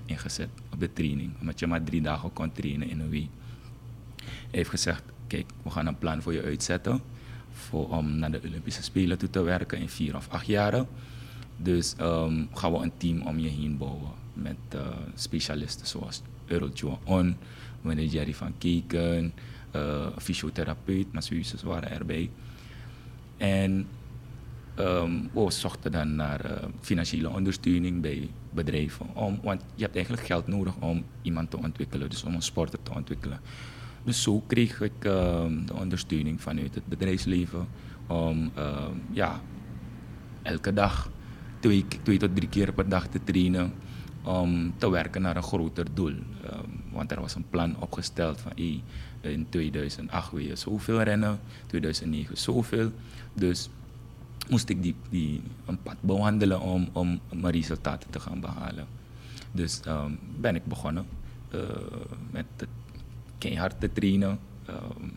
ingezet 0.06 0.50
op 0.74 0.80
de 0.80 0.94
training, 0.94 1.32
omdat 1.40 1.60
je 1.60 1.68
maar 1.68 1.84
drie 1.84 2.02
dagen 2.02 2.34
kon 2.34 2.52
trainen 2.52 2.90
in 2.90 3.00
een 3.00 3.10
week. 3.10 3.30
Hij 4.26 4.28
heeft 4.52 4.70
gezegd, 4.70 5.04
kijk, 5.28 5.46
we 5.64 5.70
gaan 5.70 5.88
een 5.88 5.98
plan 5.98 6.22
voor 6.22 6.34
je 6.34 6.44
uitzetten, 6.44 7.02
voor, 7.52 7.90
om 7.90 8.16
naar 8.16 8.32
de 8.32 8.42
Olympische 8.46 8.84
Spelen 8.84 9.18
toe 9.18 9.30
te 9.30 9.42
werken 9.42 9.78
in 9.78 9.90
vier 9.90 10.16
of 10.16 10.28
acht 10.30 10.46
jaren. 10.46 10.88
Dus 11.58 11.96
um, 12.02 12.50
gaan 12.54 12.72
we 12.72 12.78
een 12.78 12.98
team 12.98 13.22
om 13.22 13.40
je 13.40 13.50
heen 13.50 13.78
bouwen 13.78 14.12
met 14.34 14.58
uh, 14.76 14.82
specialisten 15.16 15.88
zoals 15.88 16.22
Earl 16.46 17.00
On, 17.04 17.36
meneer 17.82 18.06
Jerry 18.06 18.34
van 18.34 18.54
Keken, 18.58 19.34
uh, 19.76 20.08
fysiotherapeut, 20.18 21.14
masseuse 21.14 21.56
waren 21.64 21.92
erbij. 21.92 22.30
En 23.38 23.88
Um, 24.80 25.30
we 25.34 25.52
zochten 25.52 25.92
dan 25.92 26.16
naar 26.16 26.46
uh, 26.46 26.52
financiële 26.82 27.30
ondersteuning 27.30 28.02
bij 28.02 28.30
bedrijven. 28.50 29.16
Om, 29.16 29.40
want 29.44 29.62
je 29.76 29.84
hebt 29.84 29.96
eigenlijk 29.96 30.26
geld 30.26 30.48
nodig 30.48 30.74
om 30.80 31.04
iemand 31.22 31.52
te 31.52 31.58
ontwikkelen, 31.58 32.10
dus 32.10 32.24
om 32.24 32.34
een 32.34 32.42
sporter 32.42 32.80
te 32.84 32.94
ontwikkelen. 32.94 33.40
Dus 34.04 34.22
zo 34.22 34.44
kreeg 34.48 34.82
ik 34.82 35.06
uh, 35.06 35.12
de 35.66 35.74
ondersteuning 35.74 36.42
vanuit 36.42 36.76
het 36.76 36.86
bedrijfsleven 36.86 37.68
om 38.08 38.52
uh, 38.58 38.86
ja, 39.12 39.42
elke 40.42 40.74
dag 40.74 41.10
twee, 41.60 41.86
twee 42.04 42.18
tot 42.18 42.36
drie 42.36 42.50
keer 42.50 42.74
per 42.74 42.90
dag 42.90 43.08
te 43.08 43.24
trainen 43.24 43.74
om 44.24 44.74
te 44.78 44.90
werken 44.90 45.22
naar 45.22 45.36
een 45.36 45.44
groter 45.44 45.86
doel. 45.94 46.14
Want 46.92 47.12
er 47.12 47.22
was 47.22 47.36
een 47.36 47.50
plan 47.50 47.76
opgesteld 47.80 48.42
van 48.42 48.52
in 49.22 49.48
2008 49.50 50.32
wil 50.32 50.42
je 50.42 50.56
zoveel 50.56 51.02
rennen, 51.02 51.40
2009 51.68 52.38
zoveel. 52.38 52.92
Dus 53.34 53.70
moest 54.50 54.70
ik 54.70 54.84
die, 54.84 54.96
die, 55.10 55.42
een 55.66 55.82
pad 55.82 55.96
bewandelen 56.00 56.62
om, 56.62 56.90
om 56.92 57.20
mijn 57.34 57.54
resultaten 57.54 58.10
te 58.10 58.20
gaan 58.20 58.40
behalen. 58.40 58.88
Dus 59.52 59.82
um, 59.88 60.20
ben 60.40 60.56
ik 60.56 60.66
begonnen 60.66 61.06
uh, 61.56 61.62
met 62.32 62.46
het 62.58 62.70
keihard 63.38 63.80
te 63.80 63.94
trainen, 63.94 64.40
um, 64.70 65.12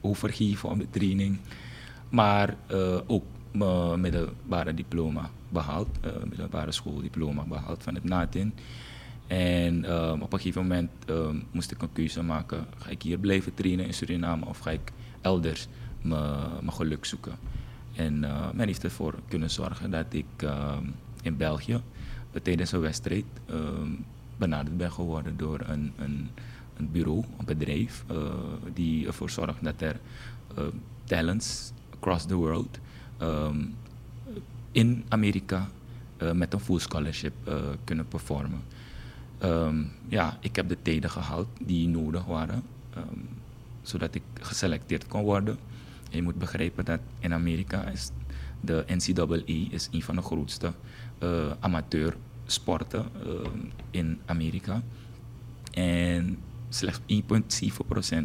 overgeven 0.00 0.68
op 0.68 0.78
de 0.78 0.90
training. 0.90 1.38
Maar 2.08 2.56
uh, 2.72 2.98
ook 3.06 3.24
mijn 3.52 4.00
middelbare 4.00 4.74
diploma 4.74 5.30
behaald, 5.48 5.88
uh, 6.04 6.12
middelbare 6.28 6.72
schooldiploma 6.72 7.42
behaald 7.42 7.82
van 7.82 7.94
het 7.94 8.04
NATIN. 8.04 8.54
En 9.26 9.92
um, 9.92 10.22
op 10.22 10.32
een 10.32 10.38
gegeven 10.38 10.62
moment 10.62 10.90
moest 11.50 11.70
ik 11.70 11.82
een 11.82 11.92
keuze 11.92 12.22
maken. 12.22 12.66
Ga 12.76 12.90
ik 12.90 13.02
hier 13.02 13.18
blijven 13.18 13.54
trainen 13.54 13.86
in 13.86 13.94
Suriname 13.94 14.46
of 14.46 14.58
ga 14.58 14.70
ik 14.70 14.92
elders 15.20 15.68
mijn 16.02 16.72
geluk 16.72 17.04
zoeken? 17.04 17.32
En 17.98 18.22
uh, 18.22 18.50
men 18.54 18.66
heeft 18.66 18.84
ervoor 18.84 19.14
kunnen 19.28 19.50
zorgen 19.50 19.90
dat 19.90 20.06
ik 20.10 20.42
um, 20.42 20.94
in 21.22 21.36
België 21.36 21.80
tijdens 22.42 22.72
een 22.72 22.80
wedstrijd 22.80 23.24
benaderd 24.36 24.76
ben 24.76 24.92
geworden 24.92 25.36
door 25.36 25.60
een, 25.60 25.92
een, 25.98 26.28
een 26.76 26.90
bureau, 26.90 27.24
een 27.38 27.44
bedrijf, 27.44 28.04
uh, 28.12 28.32
die 28.74 29.06
ervoor 29.06 29.30
zorgt 29.30 29.64
dat 29.64 29.80
er 29.80 30.00
talents 31.04 31.72
across 31.94 32.26
the 32.26 32.34
world 32.34 32.78
in 34.72 35.04
Amerika 35.08 35.68
met 36.32 36.52
een 36.52 36.60
full 36.60 36.78
scholarship 36.78 37.34
kunnen 37.84 38.08
performen. 38.08 38.62
Ja, 40.08 40.38
ik 40.40 40.56
heb 40.56 40.68
de 40.68 40.76
tijden 40.82 41.10
gehaald 41.10 41.48
die 41.60 41.88
nodig 41.88 42.24
waren, 42.24 42.62
um, 42.96 43.28
zodat 43.82 44.14
ik 44.14 44.22
geselecteerd 44.40 45.06
kon 45.06 45.22
worden. 45.22 45.58
Je 46.08 46.22
moet 46.22 46.38
begrijpen 46.38 46.84
dat 46.84 47.00
in 47.18 47.32
Amerika 47.32 47.84
is 47.86 48.10
de 48.60 48.84
NCAA 48.86 49.70
is 49.70 49.88
een 49.90 50.02
van 50.02 50.16
de 50.16 50.22
grootste 50.22 50.72
uh, 51.22 51.52
amateursporten 51.60 53.06
uh, 53.26 53.32
in 53.90 54.18
Amerika. 54.26 54.82
En 55.72 56.38
slechts 56.68 57.00
1,7% 58.12 58.18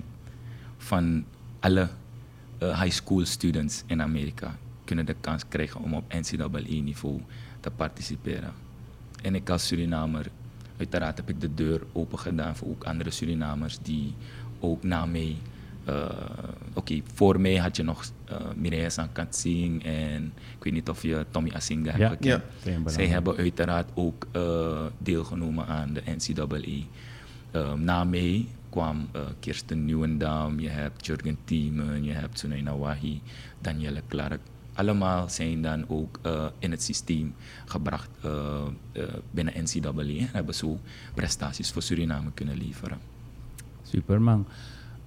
van 0.78 1.26
alle 1.60 1.90
uh, 2.64 2.82
high 2.82 2.94
school 2.94 3.26
students 3.26 3.84
in 3.86 4.02
Amerika 4.02 4.58
kunnen 4.84 5.06
de 5.06 5.16
kans 5.22 5.48
krijgen 5.48 5.82
om 5.82 5.94
op 5.94 6.14
NCAA-niveau 6.14 7.22
te 7.60 7.72
participeren. 7.72 8.54
En 9.22 9.36
ik 9.36 9.50
als 9.50 9.68
Surinamer 9.68 10.28
uiteraard 10.78 11.18
heb 11.18 11.30
ik 11.30 11.42
de 11.42 11.54
deur 11.54 11.82
open 11.92 12.20
gedaan 12.20 12.56
voor 12.56 12.68
ook 12.68 12.84
andere 12.84 13.12
Surinamers 13.12 13.80
die 13.80 14.14
ook 14.60 14.84
na 14.84 15.06
mij. 15.06 15.38
Uh, 15.90 16.06
Oké, 16.76 16.80
okay, 16.80 17.04
voor 17.14 17.40
mij 17.40 17.56
had 17.56 17.76
je 17.76 17.84
nog 17.84 18.04
uh, 18.32 18.38
Mireille 18.56 18.90
Sankatsing 18.90 19.84
en 19.84 20.34
ik 20.58 20.64
weet 20.64 20.74
niet 20.74 20.90
of 20.90 21.02
je 21.02 21.26
Tommy 21.32 21.52
Asinga 21.54 21.92
hebt 21.92 22.10
gekend. 22.10 22.44
Ja. 22.64 22.90
Zij 22.90 23.08
hebben 23.08 23.38
uiteraard 23.38 23.90
ook 23.94 24.28
uh, 24.36 24.86
deelgenomen 24.98 25.68
aan 25.68 25.94
de 25.94 26.02
NCAA. 26.06 26.86
Um, 27.60 27.84
na 27.84 28.04
mij 28.04 28.48
kwam 28.70 29.08
uh, 29.16 29.22
Kirsten 29.40 29.86
Nieuwendam, 29.86 30.60
je 30.60 30.70
hebt 30.70 31.06
Jurgen 31.06 31.38
Thiemen, 31.46 32.04
je 32.04 32.12
hebt 32.12 32.40
Sunaina 32.40 32.78
Wahi, 32.78 33.22
Danielle 33.62 34.02
Clark 34.08 34.40
allemaal 34.74 35.30
zijn 35.30 35.62
dan 35.62 35.86
ook 35.88 36.20
uh, 36.26 36.46
in 36.60 36.72
het 36.72 36.84
systeem 36.84 37.36
gebracht 37.66 38.10
uh, 38.26 38.62
uh, 38.94 39.04
binnen 39.32 39.54
NCAA 39.64 40.02
en 40.02 40.30
hebben 40.32 40.56
zo 40.56 40.80
prestaties 41.14 41.72
voor 41.72 41.82
Suriname 41.82 42.32
kunnen 42.34 42.58
leveren. 42.58 42.98
Super 43.84 44.22
man. 44.22 44.48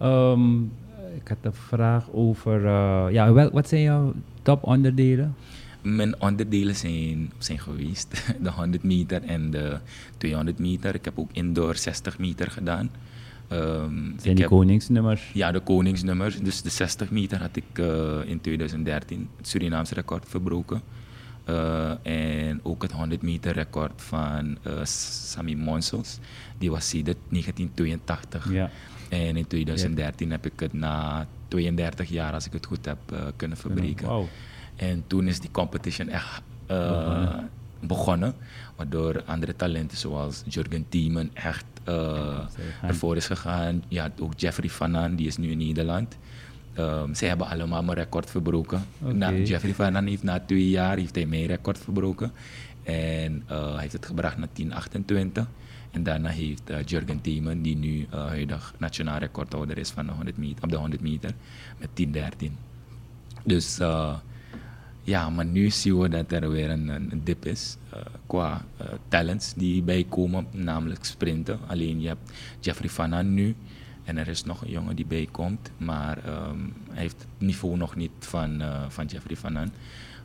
Um, 0.02 0.72
ik 1.16 1.28
had 1.28 1.38
een 1.42 1.52
vraag 1.52 2.10
over, 2.12 2.60
ja, 3.12 3.32
wel, 3.32 3.50
wat 3.50 3.68
zijn 3.68 3.82
jouw 3.82 4.14
top 4.42 4.62
onderdelen? 4.62 5.34
Mijn 5.82 6.20
onderdelen 6.20 6.74
zijn, 6.74 7.32
zijn 7.38 7.58
geweest 7.58 8.24
de 8.42 8.50
100 8.50 8.82
meter 8.82 9.22
en 9.22 9.50
de 9.50 9.78
200 10.16 10.58
meter. 10.58 10.94
Ik 10.94 11.04
heb 11.04 11.18
ook 11.18 11.30
indoor 11.32 11.76
60 11.76 12.18
meter 12.18 12.50
gedaan. 12.50 12.90
Um, 13.52 14.14
Zijn 14.18 14.34
die 14.34 14.44
heb, 14.44 14.50
koningsnummers? 14.50 15.30
Ja, 15.34 15.52
de 15.52 15.60
koningsnummers. 15.60 16.38
Dus 16.38 16.62
de 16.62 16.70
60 16.70 17.10
meter 17.10 17.40
had 17.40 17.56
ik 17.56 17.78
uh, 17.78 18.18
in 18.24 18.40
2013 18.40 19.28
het 19.36 19.48
Surinaamse 19.48 19.94
record 19.94 20.28
verbroken. 20.28 20.82
Uh, 21.48 21.90
en 22.02 22.60
ook 22.62 22.82
het 22.82 22.92
100 22.92 23.22
meter 23.22 23.52
record 23.52 23.92
van 23.96 24.58
uh, 24.66 24.84
Sami 24.84 25.56
Monsels. 25.56 26.18
Die 26.58 26.70
was 26.70 26.88
sinds 26.88 27.12
1982. 27.28 28.52
Ja. 28.52 28.70
En 29.08 29.36
in 29.36 29.46
2013 29.46 30.26
ja. 30.26 30.32
heb 30.32 30.46
ik 30.46 30.60
het 30.60 30.72
na 30.72 31.26
32 31.48 32.08
jaar, 32.08 32.32
als 32.32 32.46
ik 32.46 32.52
het 32.52 32.66
goed 32.66 32.84
heb, 32.84 32.98
kunnen 33.36 33.56
verbreken. 33.56 34.06
Wow. 34.06 34.26
En 34.76 35.04
toen 35.06 35.28
is 35.28 35.40
die 35.40 35.50
competition 35.50 36.08
echt 36.08 36.42
begonnen. 37.80 38.34
Waardoor 38.76 39.22
andere 39.24 39.56
talenten 39.56 39.98
zoals 39.98 40.42
Jurgen 40.46 40.86
Thiemen 40.88 41.30
echt 41.34 41.64
ervoor 42.82 43.16
is 43.16 43.26
gegaan. 43.26 43.82
Ja, 43.88 44.10
ook 44.20 44.32
Jeffrey 44.36 44.68
Van 44.68 45.16
die 45.16 45.26
is 45.26 45.36
nu 45.36 45.50
in 45.50 45.58
Nederland. 45.58 46.16
Um, 46.78 47.14
zij 47.14 47.28
hebben 47.28 47.46
allemaal 47.46 47.82
mijn 47.82 47.98
record 47.98 48.30
verbroken. 48.30 48.86
Okay. 49.02 49.12
Na, 49.14 49.32
Jeffrey 49.32 49.74
Van 49.74 50.06
heeft 50.06 50.22
na 50.22 50.40
twee 50.40 50.68
jaar 50.68 50.96
heeft 50.96 51.14
hij 51.14 51.26
mijn 51.26 51.46
record 51.46 51.78
verbroken. 51.78 52.32
En 52.82 53.42
uh, 53.50 53.72
hij 53.72 53.80
heeft 53.80 53.92
het 53.92 54.06
gebracht 54.06 54.36
naar 54.36 54.48
1028. 54.52 55.48
En 55.90 56.02
daarna 56.02 56.28
heeft 56.28 56.70
uh, 56.70 56.76
Jurgen 56.84 57.20
Thiemen, 57.20 57.62
die 57.62 57.76
nu 57.76 58.06
uh, 58.14 58.26
huidig 58.26 58.74
nationaal 58.78 59.18
recordhouder 59.18 59.78
is 59.78 59.90
van 59.90 60.06
de 60.06 60.12
100 60.12 60.36
meter, 60.36 60.64
op 60.64 60.70
de 60.70 60.76
100 60.76 61.02
meter, 61.02 61.34
met 61.78 61.88
1013. 61.94 62.56
Dus 63.44 63.78
ja, 65.02 65.30
maar 65.30 65.44
nu 65.44 65.70
zien 65.70 65.98
we 65.98 66.08
dat 66.08 66.32
er 66.32 66.50
weer 66.50 66.70
een, 66.70 66.88
een 66.88 67.20
dip 67.24 67.44
is 67.44 67.76
qua 68.26 68.64
talents 69.08 69.54
die 69.54 69.82
bijkomen, 69.82 70.46
namelijk 70.50 71.04
sprinten. 71.04 71.58
Alleen 71.66 72.00
je 72.00 72.08
hebt 72.08 72.32
Jeffrey 72.60 72.88
Van 72.88 73.34
nu 73.34 73.54
en 74.06 74.18
er 74.18 74.28
is 74.28 74.44
nog 74.44 74.62
een 74.62 74.70
jongen 74.70 74.96
die 74.96 75.06
bijkomt, 75.06 75.70
maar 75.76 76.18
um, 76.28 76.72
hij 76.90 77.02
heeft 77.02 77.18
het 77.18 77.46
niveau 77.46 77.76
nog 77.76 77.96
niet 77.96 78.10
van, 78.18 78.60
uh, 78.60 78.84
van 78.88 79.06
Jeffrey 79.06 79.36
Van 79.36 79.70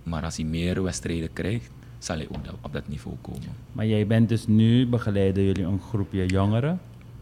Maar 0.03 0.23
als 0.23 0.37
hij 0.37 0.45
meer 0.45 0.83
wedstrijden 0.83 1.33
krijgt, 1.33 1.71
zal 1.97 2.15
hij 2.15 2.27
ook 2.29 2.45
op 2.61 2.73
dat 2.73 2.87
niveau 2.87 3.15
komen. 3.21 3.55
Maar 3.71 3.85
jij 3.85 4.07
bent 4.07 4.29
dus 4.29 4.47
nu, 4.47 4.87
begeleiden 4.87 5.43
jullie 5.43 5.63
een 5.63 5.79
groepje 5.79 6.25
jongeren? 6.25 6.79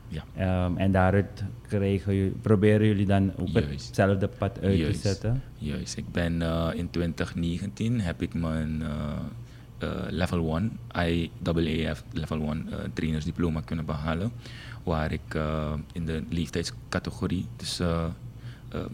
Ja. 0.07 0.65
Um, 0.65 0.77
en 0.77 0.91
daaruit 0.91 1.43
krijgen, 1.67 2.41
proberen 2.41 2.87
jullie 2.87 3.05
dan 3.05 3.31
ook 3.37 3.47
Juist. 3.47 3.85
hetzelfde 3.85 4.27
pad 4.27 4.59
uit 4.61 4.77
Juist. 4.77 5.01
te 5.01 5.07
zetten? 5.07 5.43
Juist. 5.57 5.97
Ik 5.97 6.11
ben 6.11 6.41
uh, 6.41 6.69
in 6.73 6.89
2019 6.89 8.01
heb 8.01 8.21
ik 8.21 8.33
mijn 8.33 8.79
uh, 8.81 8.87
level 10.09 10.57
1, 10.57 10.77
IAAF 10.95 12.03
level 12.11 12.41
1 12.41 12.69
trainersdiploma 12.93 13.61
kunnen 13.61 13.85
behalen. 13.85 14.31
Waar 14.83 15.11
ik 15.11 15.37
in 15.93 16.05
de 16.05 16.23
leeftijdscategorie, 16.29 17.45
dus 17.55 17.77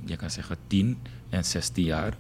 je 0.06 0.16
kan 0.18 0.30
zeggen 0.30 0.58
10 0.68 0.98
en 1.30 1.46
16 1.46 1.84
jaar, 1.84 2.18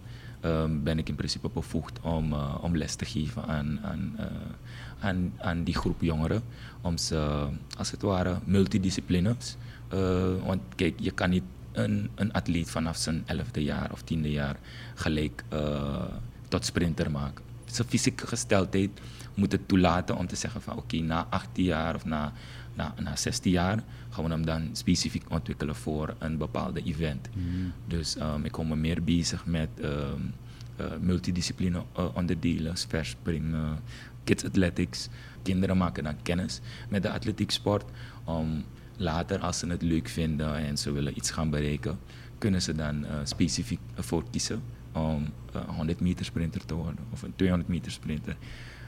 ben 0.84 0.98
ik 0.98 1.10
in 1.10 1.15
principe 1.15 1.50
bevoegd 1.50 2.00
om, 2.01 2.34
om 2.62 2.77
les 2.77 2.95
te 2.95 3.05
geven 3.05 3.43
aan, 3.45 3.79
aan 3.84 4.15
aan, 5.00 5.34
aan 5.38 5.63
die 5.63 5.75
groep 5.75 6.01
jongeren. 6.01 6.41
Om 6.81 6.98
ze 6.98 7.48
als 7.77 7.91
het 7.91 8.01
ware 8.01 8.38
multidisciplines. 8.43 9.55
Uh, 9.93 10.43
want 10.45 10.62
kijk, 10.75 10.93
je 11.00 11.12
kan 11.12 11.29
niet 11.29 11.43
een, 11.72 12.10
een 12.15 12.34
atleet 12.34 12.69
vanaf 12.69 12.98
zijn 12.98 13.24
elfde 13.25 13.63
jaar 13.63 13.91
of 13.91 14.01
tiende 14.01 14.31
jaar 14.31 14.55
gelijk 14.95 15.43
tot 16.48 16.65
sprinter 16.65 17.12
maken. 17.12 17.45
Zijn 17.75 17.88
fysieke 17.88 18.27
gesteldheid 18.27 18.89
moet 19.34 19.51
het 19.51 19.67
toelaten 19.67 20.17
om 20.17 20.27
te 20.27 20.36
zeggen 20.36 20.62
van 20.62 20.74
oké, 20.74 20.96
okay, 20.96 21.00
na 21.08 21.27
18 21.29 21.63
jaar 21.63 21.96
of 21.96 22.05
na, 22.05 22.34
na, 22.74 22.94
na 23.00 23.15
16 23.15 23.51
jaar 23.51 23.84
gaan 24.10 24.24
we 24.24 24.29
hem 24.29 24.46
dan 24.46 24.70
specifiek 24.72 25.24
ontwikkelen 25.29 25.75
voor 25.75 26.15
een 26.20 26.38
bepaalde 26.38 26.84
event. 26.84 27.29
Mm. 27.34 27.74
Dus 27.88 28.15
um, 28.20 28.46
ik 28.46 28.51
kom 28.51 28.67
me 28.67 28.75
meer 28.75 29.03
bezig 29.03 29.46
met 29.46 29.70
um, 29.84 30.34
uh, 30.79 30.86
multidiscipline 31.01 31.84
uh, 31.98 32.05
onderdelen, 32.13 32.77
verspringen, 32.77 33.79
kids 34.24 34.44
athletics. 34.44 35.10
Kinderen 35.41 35.77
maken 35.77 36.03
dan 36.03 36.22
kennis 36.22 36.60
met 36.89 37.03
de 37.03 37.12
atletieksport. 37.12 37.84
Om 38.24 38.63
later, 38.98 39.39
als 39.39 39.60
ze 39.60 39.67
het 39.67 39.82
leuk 39.82 40.08
vinden 40.08 40.55
en 40.55 40.77
ze 40.77 40.91
willen 40.91 41.17
iets 41.17 41.32
gaan 41.32 41.50
bereiken, 41.50 42.00
kunnen 42.38 42.62
ze 42.62 42.75
dan 42.75 43.03
uh, 43.03 43.10
specifiek 43.24 43.79
ervoor 43.96 44.24
kiezen 44.32 44.62
om 44.96 45.25
uh, 45.56 45.62
100 45.75 46.00
meter 46.00 46.25
sprinter 46.25 46.66
te 46.66 46.74
worden 46.74 47.06
of 47.14 47.22
een 47.22 47.34
200 47.36 47.70
meter 47.70 47.92
sprinter. 47.92 48.36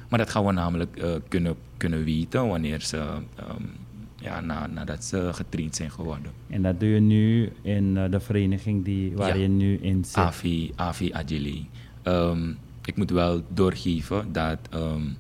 Maar 0.10 0.20
dat 0.20 0.30
gaan 0.30 0.46
we 0.46 0.52
namelijk 0.52 1.04
uh, 1.04 1.16
kunnen, 1.28 1.56
kunnen 1.78 2.04
weten 2.04 2.48
wanneer 2.48 2.82
ze, 2.82 2.98
um, 2.98 3.70
ja, 4.16 4.42
na, 4.42 4.68
nadat 4.68 5.04
ze 5.04 5.30
getraind 5.34 5.76
zijn 5.76 5.92
geworden. 5.92 6.32
En 6.50 6.62
dat 6.62 6.80
doe 6.80 6.90
je 6.90 7.00
nu 7.00 7.52
in 7.62 7.96
uh, 7.96 8.12
de 8.12 8.20
vereniging 8.20 8.86
die, 8.86 9.16
waar 9.16 9.36
ja. 9.38 9.42
je 9.42 9.48
nu 9.48 9.78
in 9.78 10.06
zit? 10.06 10.16
AVI, 10.16 10.72
AVI 10.76 11.12
Agili. 11.14 11.70
Um, 12.04 12.58
ik 12.86 12.96
moet 12.96 13.10
wel 13.10 13.44
doorgeven 13.48 14.32
dat 14.32 14.60
um, 14.74 15.18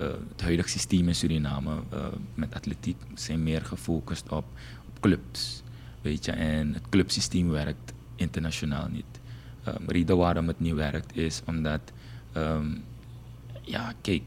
uh, 0.00 0.06
het 0.28 0.42
huidige 0.42 0.68
systeem 0.68 1.08
in 1.08 1.14
Suriname 1.14 1.72
met 2.34 2.54
atletiek 2.54 2.96
zijn 3.14 3.42
meer 3.42 3.64
gefocust 3.64 4.28
op, 4.28 4.44
op, 4.88 5.00
clubs. 5.00 5.62
Weet 6.00 6.24
je, 6.24 6.32
en 6.32 6.74
het 6.74 6.88
clubsysteem 6.88 7.50
werkt 7.50 7.92
internationaal 8.14 8.88
niet. 8.88 9.15
Um, 9.68 9.84
reden 9.86 10.16
waarom 10.16 10.46
het 10.46 10.60
niet 10.60 10.74
werkt 10.74 11.16
is 11.16 11.42
omdat, 11.46 11.80
um, 12.36 12.84
ja, 13.62 13.92
kijk, 14.00 14.22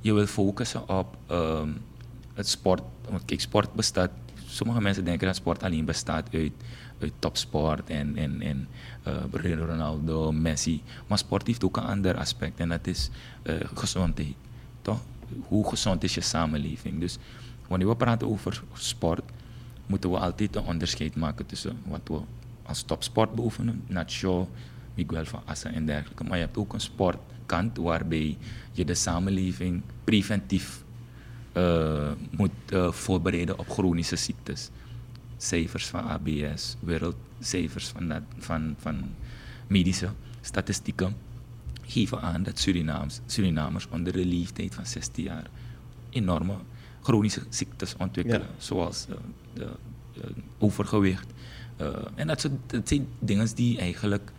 je 0.00 0.12
wil 0.12 0.26
focussen 0.26 0.88
op 0.88 1.16
um, 1.30 1.80
het 2.34 2.48
sport. 2.48 2.82
Want 3.08 3.24
kijk, 3.24 3.40
sport 3.40 3.74
bestaat 3.74 4.10
sommige 4.46 4.80
mensen 4.80 5.04
denken 5.04 5.26
dat 5.26 5.36
sport 5.36 5.62
alleen 5.62 5.84
bestaat 5.84 6.28
uit, 6.32 6.52
uit 6.98 7.12
topsport 7.18 7.90
en, 7.90 8.16
en, 8.16 8.40
en 8.40 8.68
uh, 9.06 9.54
Ronaldo, 9.54 10.32
Messi. 10.32 10.82
Maar 11.06 11.18
sport 11.18 11.46
heeft 11.46 11.64
ook 11.64 11.76
een 11.76 11.84
ander 11.84 12.16
aspect 12.16 12.60
en 12.60 12.68
dat 12.68 12.86
is 12.86 13.10
uh, 13.42 13.54
gezondheid. 13.74 14.34
Toch? 14.82 15.00
Hoe 15.48 15.68
gezond 15.68 16.04
is 16.04 16.14
je 16.14 16.20
samenleving? 16.20 17.00
Dus 17.00 17.18
wanneer 17.68 17.88
we 17.88 17.96
praten 17.96 18.28
over 18.28 18.62
sport, 18.72 19.22
moeten 19.86 20.10
we 20.10 20.18
altijd 20.18 20.56
een 20.56 20.64
onderscheid 20.64 21.16
maken 21.16 21.46
tussen 21.46 21.78
wat 21.84 22.00
we 22.04 22.20
als 22.72 22.82
topsport 22.82 23.34
beoefenen, 23.34 23.82
Nacho, 23.86 24.48
Miguel 24.94 25.24
van 25.24 25.42
Assa 25.44 25.70
en 25.70 25.86
dergelijke. 25.86 26.24
Maar 26.24 26.38
je 26.38 26.44
hebt 26.44 26.56
ook 26.56 26.72
een 26.72 26.80
sportkant 26.80 27.76
waarbij 27.76 28.36
je 28.72 28.84
de 28.84 28.94
samenleving 28.94 29.82
preventief 30.04 30.84
uh, 31.56 32.12
moet 32.30 32.50
uh, 32.72 32.92
voorbereiden 32.92 33.58
op 33.58 33.68
chronische 33.68 34.16
ziektes. 34.16 34.70
Cijfers 35.36 35.86
van 35.86 36.04
ABS, 36.04 36.76
wereldcijfers 36.80 37.88
van, 37.88 38.08
dat, 38.08 38.22
van, 38.38 38.74
van 38.78 39.04
medische 39.66 40.08
statistieken 40.40 41.16
geven 41.82 42.20
aan 42.20 42.42
dat 42.42 42.58
Surinamers, 42.58 43.20
Surinamers 43.26 43.88
onder 43.90 44.12
de 44.12 44.26
leeftijd 44.26 44.74
van 44.74 44.86
16 44.86 45.24
jaar 45.24 45.46
enorme 46.10 46.54
chronische 47.02 47.42
ziektes 47.48 47.94
ontwikkelen, 47.98 48.46
zoals 48.58 49.06
uh, 49.10 49.16
de, 49.54 49.68
overgewicht. 50.58 51.26
En 52.14 52.26
dat, 52.26 52.40
soort, 52.40 52.52
dat 52.66 52.88
zijn 52.88 53.06
dingen 53.18 53.48
die 53.54 53.78
eigenlijk 53.78 54.32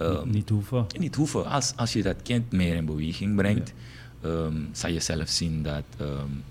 um, 0.00 0.30
niet 0.30 0.48
hoeven. 0.48 0.86
Niet 0.98 1.14
hoeven. 1.14 1.46
Als, 1.46 1.72
als 1.76 1.92
je 1.92 2.02
dat 2.02 2.22
kind 2.22 2.52
meer 2.52 2.74
in 2.74 2.84
beweging 2.84 3.36
brengt, 3.36 3.72
ja. 4.22 4.28
um, 4.28 4.68
zal 4.72 4.90
je 4.90 5.00
zelf 5.00 5.28
zien 5.28 5.62
dat. 5.62 5.84
Um, 6.00 6.42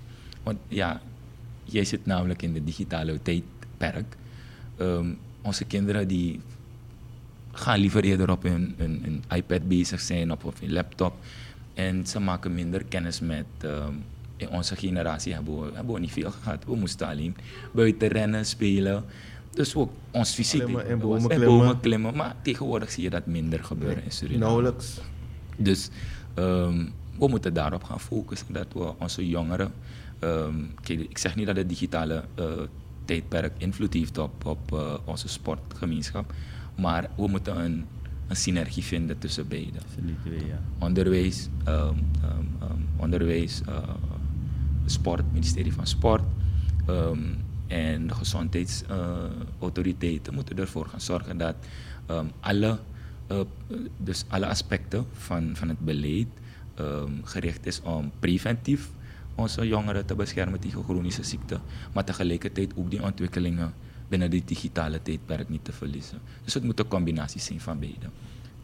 want 0.43 0.57
ja, 0.67 1.01
jij 1.63 1.85
zit 1.85 2.05
namelijk 2.05 2.41
in 2.41 2.53
de 2.53 2.63
digitale 2.63 3.19
tijdperk. 3.21 4.15
onze 5.41 5.65
kinderen 5.65 6.07
die 6.07 6.39
gaan 7.51 7.79
liever 7.79 8.03
eerder 8.03 8.31
op 8.31 8.43
hun, 8.43 8.75
hun, 8.77 9.23
iPad 9.35 9.67
bezig 9.67 9.99
zijn 9.99 10.31
of 10.31 10.43
op 10.43 10.59
hun 10.59 10.71
laptop. 10.71 11.15
En 11.73 12.07
ze 12.07 12.19
maken 12.19 12.53
minder 12.53 12.83
kennis 12.83 13.19
met. 13.19 13.45
in 14.37 14.49
onze 14.49 14.75
generatie 14.75 15.33
hebben 15.33 15.61
we, 15.61 15.71
hebben 15.73 15.93
we 15.93 15.99
niet 15.99 16.11
veel 16.11 16.31
gehad. 16.31 16.65
We 16.65 16.75
moesten 16.75 17.07
alleen 17.07 17.35
buiten 17.73 18.07
rennen, 18.07 18.45
spelen. 18.45 19.03
Dus 19.57 19.75
ook 19.75 19.91
ons 20.11 20.33
fysiek. 20.33 20.61
in 20.61 20.99
bomen, 20.99 21.27
klimmen. 21.27 21.47
bomen 21.47 21.79
klimmen. 21.79 22.15
Maar 22.15 22.35
tegenwoordig 22.41 22.91
zie 22.91 23.03
je 23.03 23.09
dat 23.09 23.25
minder 23.25 23.63
gebeuren 23.63 24.03
in 24.03 24.11
Suriname. 24.11 24.45
Nauwelijks. 24.45 24.99
Dus 25.55 25.89
um, 26.35 26.93
we 27.19 27.27
moeten 27.27 27.53
daarop 27.53 27.83
gaan 27.83 27.99
focussen. 27.99 28.53
Dat 28.53 28.67
we 28.73 28.93
onze 28.97 29.27
jongeren. 29.27 29.71
Um, 30.19 30.71
kijk, 30.81 30.99
ik 30.99 31.17
zeg 31.17 31.35
niet 31.35 31.45
dat 31.45 31.55
het 31.55 31.69
digitale 31.69 32.23
uh, 32.39 32.45
tijdperk 33.05 33.53
invloed 33.57 33.93
heeft 33.93 34.17
op, 34.17 34.45
op 34.45 34.71
uh, 34.73 34.93
onze 35.05 35.27
sportgemeenschap. 35.27 36.33
Maar 36.75 37.09
we 37.15 37.27
moeten 37.27 37.59
een, 37.59 37.85
een 38.27 38.35
synergie 38.35 38.83
vinden 38.83 39.17
tussen 39.17 39.47
beide. 39.47 39.79
Ja. 40.23 40.59
Onderwijs, 40.79 41.49
um, 41.67 42.09
onderwijs 42.95 43.61
uh, 43.69 43.77
sport, 44.85 45.23
ministerie 45.31 45.73
van 45.73 45.87
Sport. 45.87 46.23
En 47.67 48.07
de 48.07 48.13
gezondheidsautoriteiten 48.13 50.33
moeten 50.33 50.57
ervoor 50.57 50.85
gaan 50.85 51.01
zorgen 51.01 51.37
dat 51.37 51.55
um, 52.09 52.31
alle, 52.39 52.79
uh, 53.31 53.39
dus 53.97 54.25
alle 54.27 54.47
aspecten 54.47 55.05
van, 55.13 55.55
van 55.55 55.69
het 55.69 55.79
beleid 55.79 56.27
um, 56.79 57.21
gericht 57.23 57.65
is 57.65 57.81
om 57.81 58.11
preventief 58.19 58.89
onze 59.35 59.67
jongeren 59.67 60.05
te 60.05 60.15
beschermen 60.15 60.59
tegen 60.59 60.83
chronische 60.83 61.23
ziekten, 61.23 61.61
maar 61.93 62.03
tegelijkertijd 62.03 62.71
ook 62.75 62.89
die 62.89 63.03
ontwikkelingen 63.03 63.73
binnen 64.07 64.29
die 64.29 64.43
digitale 64.45 65.01
tijdperk 65.01 65.49
niet 65.49 65.65
te 65.65 65.71
verliezen. 65.71 66.19
Dus 66.43 66.53
het 66.53 66.63
moet 66.63 66.79
een 66.79 66.87
combinatie 66.87 67.41
zijn 67.41 67.61
van 67.61 67.79
beide. 67.79 68.09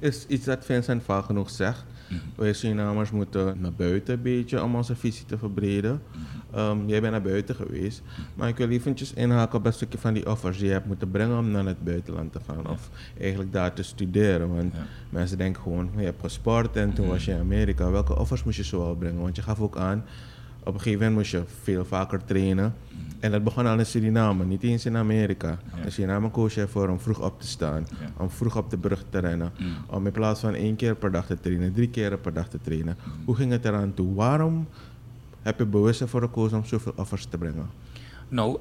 Is 0.04 0.26
iets 0.28 0.46
dat 0.46 0.66
Vincent 0.66 1.04
vaak 1.04 1.26
genoeg 1.26 1.50
zegt. 1.50 1.84
Mm 2.10 2.18
-hmm. 2.18 2.28
Wij 2.36 2.54
Surinamers 2.54 3.12
moeten 3.12 3.58
naar 3.60 3.74
buiten 3.74 4.14
een 4.14 4.22
beetje 4.22 4.64
om 4.64 4.76
onze 4.76 4.96
visie 4.96 5.26
te 5.26 5.38
verbreden. 5.38 5.92
Mm 5.92 6.24
-hmm. 6.52 6.88
jij 6.88 7.02
bent 7.02 7.12
naar 7.12 7.22
buiten 7.22 7.56
geweest. 7.56 8.02
Maar 8.36 8.48
ik 8.48 8.58
wil 8.58 8.70
eventjes 8.70 9.14
inhaken 9.14 9.60
op 9.60 9.66
een 9.66 9.74
stukje 9.74 9.98
van 9.98 10.14
die 10.14 10.30
offers 10.30 10.58
die 10.58 10.68
je 10.68 10.72
hebt 10.72 10.86
moeten 10.86 11.12
brengen 11.12 11.38
om 11.38 11.52
naar 11.52 11.66
het 11.66 11.84
buitenland 11.84 12.32
te 12.32 12.40
gaan. 12.48 12.68
Of 12.68 12.90
eigenlijk 13.20 13.54
daar 13.54 13.74
te 13.74 13.84
studeren. 13.84 14.56
Want 14.56 14.74
mensen 15.10 15.38
denken 15.38 15.62
gewoon, 15.62 15.90
je 15.98 16.04
hebt 16.04 16.22
gesport 16.22 16.76
en 16.76 16.94
toen 16.94 17.08
was 17.08 17.26
je 17.26 17.32
in 17.32 17.40
Amerika. 17.40 17.92
Welke 17.92 18.18
offers 18.18 18.44
moest 18.44 18.58
je 18.58 18.64
zoal 18.64 18.96
brengen? 18.96 19.22
Want 19.22 19.36
je 19.36 19.42
gaf 19.42 19.60
ook 19.60 19.78
aan, 19.78 20.06
op 20.66 20.74
een 20.74 20.82
gegeven 20.82 21.00
moment 21.00 21.16
moest 21.16 21.32
je 21.32 21.44
veel 21.62 21.86
vaker 21.86 22.26
trainen. 22.26 22.74
En 23.20 23.32
dat 23.32 23.44
begon 23.44 23.66
al 23.66 23.80
in 23.80 23.86
Suriname, 23.86 24.46
niet 24.46 24.64
eens 24.64 24.86
in 24.86 24.98
Amerika. 24.98 25.60
In 25.84 25.92
Suriname 25.92 26.30
koos 26.30 26.54
je 26.54 26.62
ervoor 26.62 26.90
om 26.90 27.00
vroeg 27.00 27.22
op 27.22 27.42
te 27.42 27.48
staan, 27.48 27.88
om 28.18 28.30
vroeg 28.30 28.58
op 28.58 28.70
de 28.70 28.78
brug 28.78 29.04
te 29.10 29.20
rennen. 29.20 29.52
Mm. 29.60 29.74
Om 29.88 30.06
in 30.06 30.12
plaats 30.12 30.40
van 30.40 30.54
één 30.54 30.76
keer 30.76 30.96
per 30.96 31.12
dag 31.12 31.26
te 31.26 31.40
trainen, 31.40 31.74
drie 31.74 31.90
keer 31.90 32.18
per 32.18 32.34
dag 32.34 32.48
te 32.48 32.60
trainen. 32.62 32.98
Mm. 33.06 33.26
Hoe 33.26 33.36
ging 33.36 33.52
het 33.52 33.66
eraan 33.66 33.94
toe? 33.94 34.14
Waarom 34.14 34.68
heb 35.42 35.60
je 35.60 35.66
bewust 35.66 36.02
ervoor 36.02 36.22
gekozen 36.22 36.58
om 36.58 36.66
zoveel 36.66 36.94
offers 36.96 37.26
te 37.26 37.38
brengen? 37.38 37.70
Nou, 38.30 38.58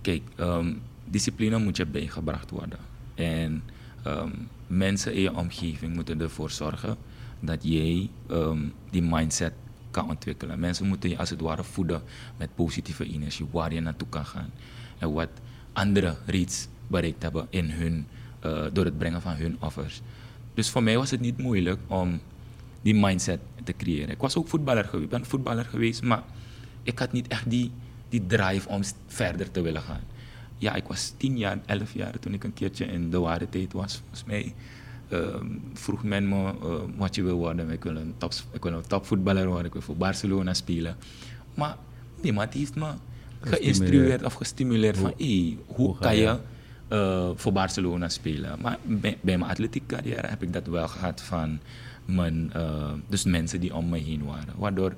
kijk, 0.00 0.22
um, 0.36 0.80
discipline 1.04 1.58
moet 1.58 1.76
je 1.76 1.86
bijgebracht 1.86 2.50
worden. 2.50 2.78
En 3.14 3.62
um, 4.06 4.32
mensen 4.66 5.14
in 5.14 5.22
je 5.22 5.34
omgeving 5.34 5.94
moeten 5.94 6.20
ervoor 6.20 6.50
zorgen 6.50 6.96
dat 7.40 7.58
jij 7.62 8.10
um, 8.30 8.72
die 8.90 9.02
mindset 9.02 9.52
kan 9.90 10.08
ontwikkelen. 10.08 10.60
Mensen 10.60 10.86
moeten 10.86 11.10
je 11.10 11.18
als 11.18 11.30
het 11.30 11.40
ware 11.40 11.64
voeden 11.64 12.02
met 12.36 12.54
positieve 12.54 13.04
energie, 13.04 13.46
waar 13.50 13.72
je 13.72 13.80
naartoe 13.80 14.08
kan 14.08 14.26
gaan. 14.26 14.50
En 14.98 15.12
wat 15.12 15.28
anderen 15.72 16.16
reeds 16.26 16.68
bereikt 16.86 17.22
hebben 17.22 17.46
in 17.50 17.70
hun, 17.70 18.06
uh, 18.46 18.64
door 18.72 18.84
het 18.84 18.98
brengen 18.98 19.22
van 19.22 19.34
hun 19.34 19.56
offers. 19.60 20.00
Dus 20.54 20.70
voor 20.70 20.82
mij 20.82 20.96
was 20.96 21.10
het 21.10 21.20
niet 21.20 21.38
moeilijk 21.38 21.78
om 21.86 22.20
die 22.82 22.94
mindset 22.94 23.40
te 23.64 23.72
creëren. 23.76 24.10
Ik 24.10 24.20
was 24.20 24.36
ook 24.36 24.48
voetballer 24.48 24.84
geweest, 24.84 25.10
ben 25.10 25.24
voetballer 25.26 25.64
geweest, 25.64 26.02
maar 26.02 26.22
ik 26.82 26.98
had 26.98 27.12
niet 27.12 27.28
echt 27.28 27.50
die, 27.50 27.70
die 28.08 28.26
drive 28.26 28.68
om 28.68 28.82
verder 29.06 29.50
te 29.50 29.60
willen 29.60 29.82
gaan. 29.82 30.00
Ja, 30.58 30.74
ik 30.74 30.84
was 30.84 31.14
tien 31.16 31.38
jaar, 31.38 31.58
elf 31.66 31.94
jaar 31.94 32.18
toen 32.18 32.34
ik 32.34 32.44
een 32.44 32.54
keertje 32.54 32.84
in 32.84 33.10
de 33.10 33.18
ware 33.18 33.48
tijd 33.48 33.72
was, 33.72 33.96
volgens 33.96 34.24
mij 34.24 34.54
vroeg 35.74 36.04
men 36.04 36.28
me 36.28 36.52
uh, 36.62 36.74
wat 36.96 37.14
je 37.14 37.22
wil 37.22 37.36
worden. 37.36 37.70
Ik 37.70 37.82
wil, 37.82 37.96
een 37.96 38.14
top, 38.18 38.32
ik 38.52 38.62
wil 38.62 38.72
een 38.72 38.86
topvoetballer 38.86 39.46
worden, 39.46 39.66
ik 39.66 39.72
wil 39.72 39.82
voor 39.82 39.96
Barcelona 39.96 40.54
spelen. 40.54 40.96
Maar 41.54 41.76
niemand 42.22 42.52
heeft 42.52 42.74
me 42.74 42.92
geïnstrueerd 43.40 44.22
of 44.22 44.34
gestimuleerd 44.34 44.96
van 44.96 45.12
hey, 45.16 45.58
hoe, 45.66 45.98
kan 45.98 46.16
je 46.16 46.36
uh, 46.92 47.30
voor 47.34 47.52
Barcelona 47.52 48.08
spelen. 48.08 48.58
Maar 48.60 48.78
bij, 48.82 49.18
bij 49.20 49.38
mijn 49.38 49.50
atletiek 49.50 49.86
carrière 49.86 50.26
heb 50.26 50.42
ik 50.42 50.52
dat 50.52 50.66
wel 50.66 50.88
gehad 50.88 51.22
van 51.22 51.58
mijn, 52.04 52.52
uh, 52.56 52.92
dus 53.08 53.24
mensen 53.24 53.60
die 53.60 53.74
om 53.74 53.88
me 53.88 53.98
heen 53.98 54.24
waren. 54.24 54.54
Waardoor 54.56 54.94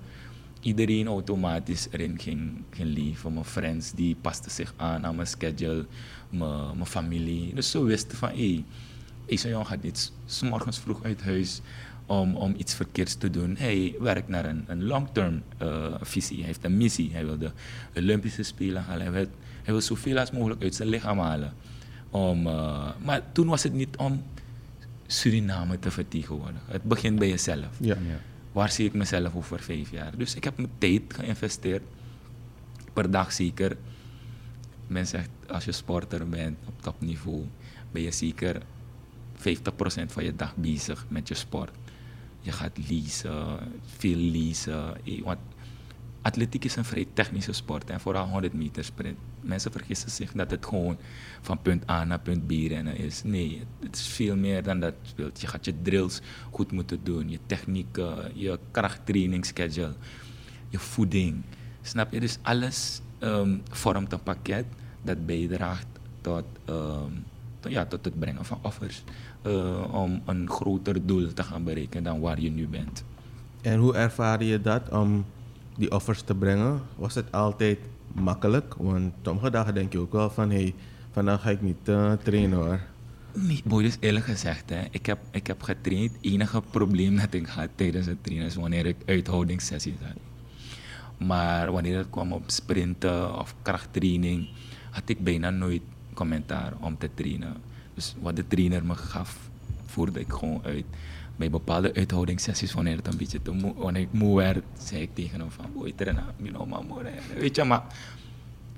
iedereen 0.61 1.07
automatisch 1.07 1.89
erin 1.91 2.19
ging, 2.19 2.63
ging 2.71 2.95
leven. 2.95 3.33
Mijn 3.33 3.45
friends 3.45 3.93
die 3.93 4.17
pasten 4.21 4.51
zich 4.51 4.75
aan 4.77 5.07
aan 5.07 5.15
mijn 5.15 5.27
schedule, 5.27 5.87
mijn, 6.31 6.75
mijn 6.75 6.87
familie. 6.87 7.55
Dus 7.55 7.71
zo 7.71 7.85
wisten 7.85 8.19
van 8.19 8.29
hey, 8.29 8.65
jongen 9.35 9.67
gaat 9.67 9.83
niet 9.83 10.13
s 10.27 10.43
morgens 10.43 10.79
vroeg 10.79 11.05
uit 11.05 11.23
huis 11.23 11.61
om, 12.07 12.37
om 12.37 12.55
iets 12.57 12.75
verkeerds 12.75 13.15
te 13.15 13.31
doen. 13.31 13.57
Hij 13.57 13.95
werkt 14.01 14.29
naar 14.29 14.45
een, 14.45 14.65
een 14.67 14.85
long-term 14.85 15.43
uh, 15.63 15.95
visie. 16.01 16.37
Hij 16.37 16.47
heeft 16.47 16.65
een 16.65 16.77
missie. 16.77 17.13
Hij 17.13 17.25
wil 17.25 17.39
de 17.39 17.51
Olympische 17.97 18.43
Spelen 18.43 18.83
halen. 18.83 19.03
Hij 19.03 19.13
wil, 19.13 19.27
hij 19.63 19.73
wil 19.73 19.81
zoveel 19.81 20.19
als 20.19 20.31
mogelijk 20.31 20.63
uit 20.63 20.75
zijn 20.75 20.89
lichaam 20.89 21.19
halen. 21.19 21.53
Om, 22.11 22.47
uh, 22.47 22.91
maar 23.05 23.33
toen 23.33 23.47
was 23.47 23.63
het 23.63 23.73
niet 23.73 23.97
om 23.97 24.23
Suriname 25.07 25.79
te 25.79 25.91
vertegenwoordigen. 25.91 26.67
Het 26.67 26.83
begint 26.83 27.19
bij 27.19 27.29
jezelf. 27.29 27.69
Ja. 27.81 27.95
ja. 27.95 28.19
Waar 28.53 28.71
zie 28.71 28.87
ik 28.87 28.93
mezelf 28.93 29.35
over 29.35 29.61
vijf 29.61 29.91
jaar? 29.91 30.17
Dus 30.17 30.35
ik 30.35 30.45
heb 30.45 30.57
mijn 30.57 30.71
tijd 30.79 31.03
geïnvesteerd. 31.09 31.83
Per 32.93 33.11
dag 33.11 33.33
zeker. 33.33 33.77
Men 34.87 35.07
zegt, 35.07 35.31
als 35.49 35.65
je 35.65 35.73
sporter 35.73 36.29
bent 36.29 36.57
op 36.67 36.83
topniveau, 36.83 37.45
ben 37.91 38.03
je 38.03 38.11
zeker 38.11 38.63
50% 39.43 39.45
van 40.07 40.25
je 40.25 40.37
dag 40.37 40.57
bezig 40.57 41.07
met 41.09 41.29
je 41.29 41.35
sport. 41.35 41.71
Je 42.41 42.53
gaat 42.53 42.79
lezen, 42.89 43.59
veel 43.97 44.17
lezen. 44.17 45.05
Eh, 45.05 45.23
want 45.23 45.39
atletiek 46.23 46.65
is 46.65 46.77
een 46.77 46.85
vrij 46.85 47.07
technische 47.13 47.53
sport 47.53 47.91
en 47.91 48.01
vooral 48.01 48.29
100 48.29 48.53
meter 48.53 48.85
sprint. 48.85 49.19
Mensen 49.41 49.73
vergissen 49.73 50.11
zich 50.11 50.33
dat 50.33 50.51
het 50.51 50.67
gewoon 50.67 50.97
van 51.41 51.63
punt 51.63 51.91
A 51.91 52.05
naar 52.05 52.21
punt 52.21 52.47
B 52.47 52.51
rennen 52.51 52.97
is. 52.97 53.23
Nee, 53.23 53.63
het 53.81 53.97
is 53.97 54.07
veel 54.07 54.37
meer 54.37 54.63
dan 54.63 54.81
dat. 54.81 54.95
Je 55.17 55.47
gaat 55.47 55.65
je 55.65 55.83
drills 55.83 56.21
goed 56.51 56.73
moeten 56.73 57.01
doen, 57.03 57.31
je 57.31 57.39
techniek, 57.47 57.97
je 58.35 58.59
krachttrainingsschedule, 58.71 59.95
je 60.69 60.79
voeding. 60.79 61.43
Snap 61.83 62.13
je? 62.13 62.21
Dus 62.21 62.39
alles 62.43 63.01
um, 63.21 63.63
vormt 63.71 64.13
een 64.13 64.23
pakket 64.23 64.65
dat 65.03 65.27
bijdraagt 65.27 65.87
tot, 66.21 66.45
um, 66.69 67.25
tot, 67.61 67.73
ja, 67.73 67.87
tot 67.87 68.05
het 68.05 68.19
brengen 68.19 68.45
van 68.45 68.59
offers 68.63 69.03
uh, 69.47 69.95
om 69.95 70.23
een 70.25 70.51
groter 70.51 71.07
doel 71.07 71.33
te 71.33 71.43
gaan 71.43 71.65
bereiken 71.65 72.03
dan 72.03 72.21
waar 72.21 72.41
je 72.41 72.51
nu 72.51 72.69
bent. 72.69 73.05
En 73.63 73.79
hoe 73.79 73.95
ervaar 73.95 74.45
je 74.45 74.61
dat 74.61 74.89
om 74.89 75.25
die 75.77 75.91
offers 75.91 76.23
te 76.23 76.35
brengen, 76.35 76.81
was 76.97 77.15
het 77.15 77.33
altijd 77.33 77.79
makkelijk? 78.13 78.75
Want 78.79 79.13
sommige 79.23 79.51
dagen 79.51 79.75
denk 79.75 79.93
je 79.93 79.99
ook 79.99 80.13
wel 80.13 80.31
van, 80.31 80.51
hé, 80.51 80.57
hey, 80.57 80.75
vandaag 81.11 81.43
ga 81.43 81.51
ik 81.51 81.63
niet 81.63 81.89
uh, 81.89 82.13
trainen 82.13 82.59
hoor. 82.59 82.81
Nee, 83.35 83.61
boy, 83.65 83.83
dus 83.83 83.97
eerlijk 84.01 84.25
gezegd, 84.25 84.71
hè, 84.71 84.83
ik, 84.91 85.07
heb, 85.07 85.19
ik 85.31 85.47
heb 85.47 85.63
getraind. 85.63 86.13
Het 86.13 86.25
enige 86.33 86.63
probleem 86.71 87.17
dat 87.17 87.35
ik 87.35 87.47
had 87.47 87.69
tijdens 87.75 88.07
het 88.07 88.25
trainen 88.25 88.47
is 88.47 88.55
wanneer 88.55 88.87
ik 88.87 88.97
uithoudingssessies 89.07 89.95
had. 90.03 90.17
Maar 91.27 91.73
wanneer 91.73 91.97
het 91.97 92.11
kwam 92.11 92.33
op 92.33 92.43
sprinten 92.47 93.39
of 93.39 93.55
krachttraining, 93.63 94.49
had 94.91 95.09
ik 95.09 95.25
bijna 95.25 95.51
nooit 95.51 95.83
commentaar 96.15 96.73
om 96.81 96.99
te 96.99 97.09
trainen. 97.15 97.57
Dus 97.95 98.15
wat 98.21 98.37
de 98.37 98.47
trainer 98.47 98.85
me 98.85 98.95
gaf, 98.95 99.39
voerde 99.87 100.21
ik 100.21 100.33
gewoon 100.33 100.61
uit. 100.65 100.85
Bij 101.37 101.51
bepaalde 101.51 101.95
uithoudingssessies, 101.95 102.73
wanneer, 102.73 102.97
het 102.97 103.07
een 103.07 103.17
beetje 103.17 103.43
te 103.43 103.51
moe, 103.51 103.93
ik 103.93 104.13
moe 104.13 104.37
werd, 104.37 104.65
zei 104.79 105.03
ik 105.03 105.15
tegen 105.15 105.41
hem 105.41 105.51
van, 105.51 105.65
boy, 105.75 105.93
trainen, 105.93 106.25
you 106.43 106.85
moe. 106.87 107.03
Weet 107.39 107.57
je, 107.57 107.65
maar 107.65 107.83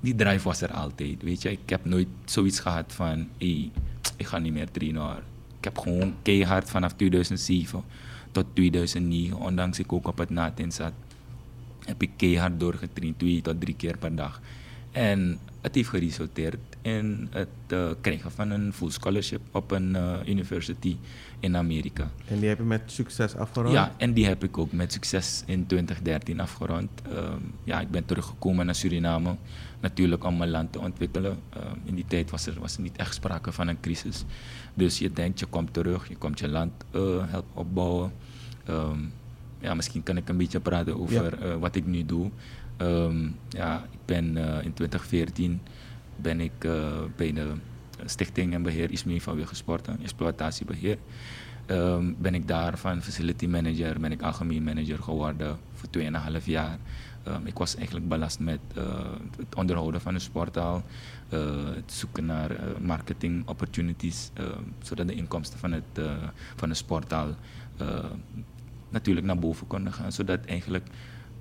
die 0.00 0.14
drive 0.14 0.44
was 0.44 0.60
er 0.60 0.72
altijd. 0.72 1.22
Weet 1.22 1.42
je, 1.42 1.50
ik 1.50 1.68
heb 1.68 1.84
nooit 1.84 2.08
zoiets 2.24 2.60
gehad 2.60 2.92
van, 2.92 3.28
hey, 3.38 3.70
ik 4.16 4.26
ga 4.26 4.38
niet 4.38 4.52
meer 4.52 4.70
trainen. 4.70 5.16
Ik 5.58 5.64
heb 5.64 5.78
gewoon 5.78 6.14
keihard 6.22 6.70
vanaf 6.70 6.92
2007 6.92 7.82
tot 8.32 8.44
2009, 8.52 9.36
ondanks 9.36 9.78
ik 9.78 9.92
ook 9.92 10.06
op 10.06 10.18
het 10.18 10.30
natin 10.30 10.72
zat, 10.72 10.92
heb 11.84 12.02
ik 12.02 12.10
keihard 12.16 12.60
doorgetraind, 12.60 13.18
twee 13.18 13.40
tot 13.40 13.60
drie 13.60 13.74
keer 13.74 13.98
per 13.98 14.14
dag. 14.14 14.40
En 14.92 15.38
het 15.64 15.74
heeft 15.74 15.88
geresulteerd 15.88 16.76
in 16.82 17.28
het 17.30 17.48
uh, 17.68 17.90
krijgen 18.00 18.30
van 18.30 18.50
een 18.50 18.72
full 18.72 18.90
scholarship 18.90 19.40
op 19.52 19.70
een 19.70 19.90
uh, 19.90 20.16
university 20.26 20.96
in 21.40 21.56
Amerika. 21.56 22.10
En 22.28 22.38
die 22.38 22.48
heb 22.48 22.58
je 22.58 22.64
met 22.64 22.82
succes 22.86 23.36
afgerond? 23.36 23.72
Ja, 23.72 23.94
en 23.96 24.12
die 24.12 24.26
heb 24.26 24.44
ik 24.44 24.58
ook 24.58 24.72
met 24.72 24.92
succes 24.92 25.42
in 25.46 25.66
2013 25.66 26.40
afgerond. 26.40 26.90
Uh, 27.12 27.32
ja, 27.64 27.80
ik 27.80 27.90
ben 27.90 28.04
teruggekomen 28.04 28.66
naar 28.66 28.74
Suriname, 28.74 29.36
natuurlijk 29.80 30.24
om 30.24 30.36
mijn 30.36 30.50
land 30.50 30.72
te 30.72 30.80
ontwikkelen. 30.80 31.38
in 31.84 31.94
die 31.94 32.06
tijd 32.08 32.30
was 32.30 32.46
er, 32.46 32.60
was 32.60 32.76
er 32.76 32.82
niet 32.82 32.96
echt 32.96 33.14
sprake 33.14 33.52
van 33.52 33.68
een 33.68 33.80
crisis. 33.80 34.24
Dus 34.74 34.98
je 34.98 35.12
denkt, 35.12 35.38
je 35.38 35.46
komt 35.46 35.72
terug, 35.72 36.08
je 36.08 36.16
komt 36.16 36.38
je 36.38 36.48
land 36.48 36.72
helpen 37.30 37.54
opbouwen. 37.54 38.12
Um, 38.68 39.12
ja, 39.60 39.74
misschien 39.74 40.02
kan 40.02 40.16
ik 40.16 40.28
een 40.28 40.36
beetje 40.36 40.60
praten 40.60 41.00
over 41.00 41.46
ja. 41.46 41.58
wat 41.58 41.76
ik 41.76 41.86
nu 41.86 42.04
doe. 42.04 42.30
Um, 42.78 43.36
ja, 43.48 43.84
ik 43.90 43.98
ben 44.04 44.36
uh, 44.36 44.64
in 44.64 44.72
2014 44.72 45.60
ben 46.16 46.40
ik 46.40 46.64
uh, 46.64 47.02
bij 47.16 47.32
de 47.32 47.52
Stichting 48.04 48.54
en 48.54 48.62
Beheer 48.62 48.90
ISME 48.90 49.20
vanwege 49.20 49.54
sport 49.54 49.88
en 49.88 49.98
exploitatiebeheer. 50.02 50.98
Um, 51.66 52.16
ben 52.18 52.34
ik 52.34 52.48
daar 52.48 52.78
van 52.78 53.02
facility 53.02 53.46
manager, 53.46 54.00
ben 54.00 54.12
ik 54.12 54.22
algemeen 54.22 54.62
manager 54.62 54.98
geworden 54.98 55.58
voor 55.72 55.88
2,5 56.40 56.44
jaar. 56.44 56.78
Um, 57.28 57.46
ik 57.46 57.58
was 57.58 57.76
eigenlijk 57.76 58.08
belast 58.08 58.38
met 58.38 58.60
uh, 58.78 58.84
het 59.36 59.54
onderhouden 59.54 60.00
van 60.00 60.14
een 60.14 60.20
sporthal, 60.20 60.82
het 61.74 61.92
zoeken 61.92 62.26
naar 62.26 62.50
marketing 62.80 63.48
opportunities, 63.48 64.30
zodat 64.82 65.08
de 65.08 65.14
inkomsten 65.14 65.58
van, 65.58 65.72
het, 65.72 66.00
van 66.56 66.68
de 66.68 66.74
sporthal 66.74 67.34
natuurlijk 68.90 69.26
naar 69.26 69.38
boven 69.38 69.66
konden 69.66 69.92
gaan, 69.92 70.12
zodat 70.12 70.44
eigenlijk 70.44 70.86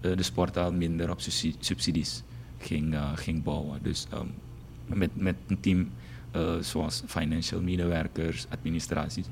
de 0.03 0.23
sporthal 0.23 0.71
minder 0.71 1.09
op 1.09 1.21
subsidies 1.59 2.23
ging, 2.57 2.93
uh, 2.93 3.11
ging 3.15 3.43
bouwen. 3.43 3.79
Dus 3.81 4.07
um, 4.13 4.31
met, 4.85 5.09
met 5.13 5.35
een 5.47 5.59
team 5.59 5.89
uh, 6.35 6.55
zoals 6.61 7.03
financial 7.05 7.61
medewerkers, 7.61 8.45
administraties, 8.49 9.25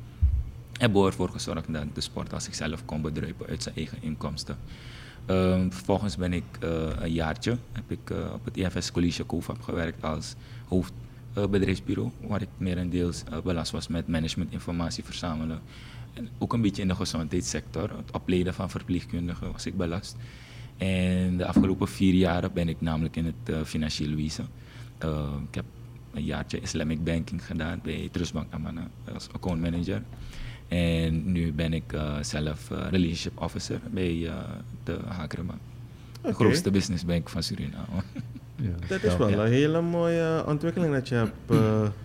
hebben 0.77 1.01
we 1.01 1.07
ervoor 1.07 1.29
gezorgd 1.29 1.73
dat 1.73 1.85
de 1.93 2.01
sporthal 2.01 2.39
zichzelf 2.39 2.85
kon 2.85 3.01
bedruipen 3.01 3.47
uit 3.47 3.63
zijn 3.63 3.75
eigen 3.75 3.97
inkomsten. 4.01 4.57
Um, 5.27 5.73
vervolgens 5.73 6.17
ben 6.17 6.33
ik 6.33 6.43
een 6.59 7.11
jaartje 7.11 7.57
heb 7.71 7.91
ik, 7.91 8.13
op 8.33 8.45
het 8.45 8.57
IFS 8.57 8.91
College 8.91 9.25
COFAP 9.25 9.61
gewerkt 9.61 10.03
als 10.03 10.35
hoofdbedrijfsbureau, 10.67 12.11
waar 12.27 12.41
ik 12.41 12.49
merendeels 12.57 13.23
belast 13.43 13.71
was 13.71 13.87
met 13.87 14.07
managementinformatie 14.07 15.03
verzamelen. 15.03 15.61
En 16.13 16.29
ook 16.37 16.53
een 16.53 16.61
beetje 16.61 16.81
in 16.81 16.87
de 16.87 16.95
gezondheidssector, 16.95 17.89
het 17.97 18.11
opleiden 18.11 18.53
van 18.53 18.69
verpleegkundigen 18.69 19.51
was 19.51 19.65
ik 19.65 19.77
belast. 19.77 20.15
En 20.81 21.37
de 21.37 21.45
afgelopen 21.45 21.87
vier 21.87 22.13
jaar 22.13 22.51
ben 22.51 22.69
ik 22.69 22.81
namelijk 22.81 23.15
in 23.15 23.25
het 23.25 23.49
uh, 23.49 23.63
financieel 23.63 24.15
wezen. 24.15 24.47
Uh, 25.05 25.33
ik 25.49 25.55
heb 25.55 25.65
een 26.13 26.23
jaartje 26.23 26.59
Islamic 26.59 27.03
Banking 27.03 27.45
gedaan 27.45 27.79
bij 27.83 28.09
Trustbank 28.11 28.53
Amana 28.53 28.87
als 29.13 29.27
account 29.31 29.61
manager. 29.61 30.01
En 30.67 31.31
nu 31.31 31.53
ben 31.53 31.73
ik 31.73 31.93
uh, 31.93 32.17
zelf 32.21 32.69
relationship 32.69 33.41
officer 33.41 33.79
bij 33.91 34.29
de 34.83 34.99
Hakrema. 35.07 35.53
Okay. 36.19 36.31
De 36.31 36.37
grootste 36.37 36.71
businessbank 36.71 37.29
van 37.29 37.43
Suriname. 37.43 37.85
Ja, 38.55 38.87
dat 38.87 39.03
is 39.03 39.17
wel 39.17 39.29
ja. 39.29 39.37
een 39.37 39.51
hele 39.51 39.81
mooie 39.81 40.43
ontwikkeling 40.47 40.93
dat 40.93 41.07
je 41.07 41.15
hebt 41.15 41.61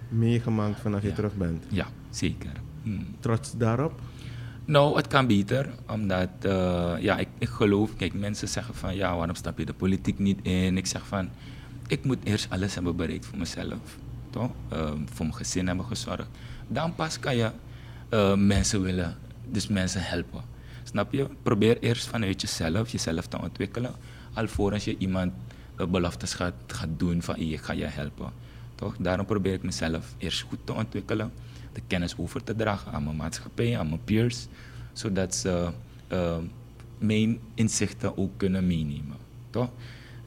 meegemaakt 0.09 0.81
vanaf 0.81 1.03
je 1.03 1.13
terug 1.13 1.35
bent. 1.35 1.65
Ja, 1.69 1.87
zeker. 2.11 2.51
Hmm. 2.83 3.07
Trots 3.21 3.57
daarop? 3.57 4.01
Nou, 4.67 4.97
het 4.97 5.07
kan 5.07 5.27
beter, 5.27 5.71
omdat 5.89 6.29
uh, 6.43 6.95
ja, 7.01 7.19
ik, 7.19 7.29
ik 7.39 7.49
geloof, 7.49 7.97
kijk, 7.97 8.15
mensen 8.15 8.49
zeggen 8.49 8.75
van 8.75 8.97
ja, 8.97 9.17
waarom 9.17 9.35
stap 9.35 9.59
je 9.59 9.65
de 9.65 9.73
politiek 9.73 10.19
niet 10.19 10.39
in? 10.43 10.77
Ik 10.77 10.87
zeg 10.87 11.07
van, 11.07 11.29
ik 11.87 12.05
moet 12.05 12.19
eerst 12.25 12.51
alles 12.51 12.75
hebben 12.75 12.97
bereikt 12.97 13.27
voor 13.27 13.39
mezelf, 13.39 13.99
toch? 14.31 14.51
Uh, 14.73 14.79
voor 14.89 15.27
mijn 15.27 15.35
gezin 15.35 15.67
hebben 15.67 15.87
gezorgd. 15.87 16.29
Dan 16.69 16.95
pas 16.95 17.19
kan 17.19 17.37
je 17.37 17.51
uh, 18.11 18.35
mensen 18.35 18.83
willen, 18.83 19.17
dus 19.51 19.67
mensen 19.67 20.03
helpen. 20.03 20.43
Snap 20.83 21.13
je? 21.13 21.27
Probeer 21.43 21.79
eerst 21.79 22.07
vanuit 22.07 22.41
jezelf, 22.41 22.89
jezelf 22.89 23.27
te 23.27 23.41
ontwikkelen, 23.41 23.95
alvorens 24.33 24.85
je 24.85 24.97
iemand 24.99 25.33
beloftes 25.91 26.35
gaat, 26.35 26.55
gaat 26.67 26.89
doen 26.97 27.23
van 27.23 27.37
ik 27.37 27.61
ga 27.61 27.73
je 27.73 27.85
helpen. 27.85 28.33
Toch? 28.75 28.97
Daarom 28.99 29.27
probeer 29.27 29.53
ik 29.53 29.63
mezelf 29.63 30.15
eerst 30.19 30.41
goed 30.41 30.59
te 30.65 30.73
ontwikkelen 30.73 31.33
de 31.77 31.83
kennis 31.87 32.17
over 32.17 32.45
te 32.45 32.55
dragen 32.55 32.93
aan 32.93 33.05
mijn 33.05 33.17
maatschappij, 33.17 33.79
aan 33.79 33.89
mijn 33.89 34.05
peers, 34.05 34.47
zodat 34.93 35.35
ze 35.35 35.71
uh, 36.13 36.37
mijn 36.99 37.39
inzichten 37.55 38.17
ook 38.17 38.31
kunnen 38.37 38.67
meenemen. 38.67 39.17
Toch? 39.51 39.71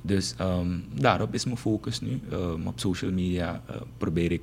Dus 0.01 0.35
um, 0.41 0.83
daarop 0.93 1.33
is 1.33 1.45
mijn 1.45 1.57
focus 1.57 2.01
nu. 2.01 2.21
Um, 2.31 2.67
op 2.67 2.79
social 2.79 3.11
media 3.11 3.61
uh, 3.69 3.75
probeer 3.97 4.31
ik 4.31 4.41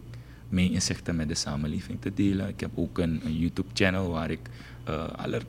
mijn 0.48 0.72
inzichten 0.72 1.16
met 1.16 1.28
de 1.28 1.34
samenleving 1.34 2.00
te 2.00 2.14
delen. 2.14 2.48
Ik 2.48 2.60
heb 2.60 2.70
ook 2.74 2.98
een, 2.98 3.20
een 3.24 3.38
YouTube-channel 3.38 4.10
waar 4.10 4.30
ik 4.30 4.40
uh, 4.88 5.08
alle 5.16 5.40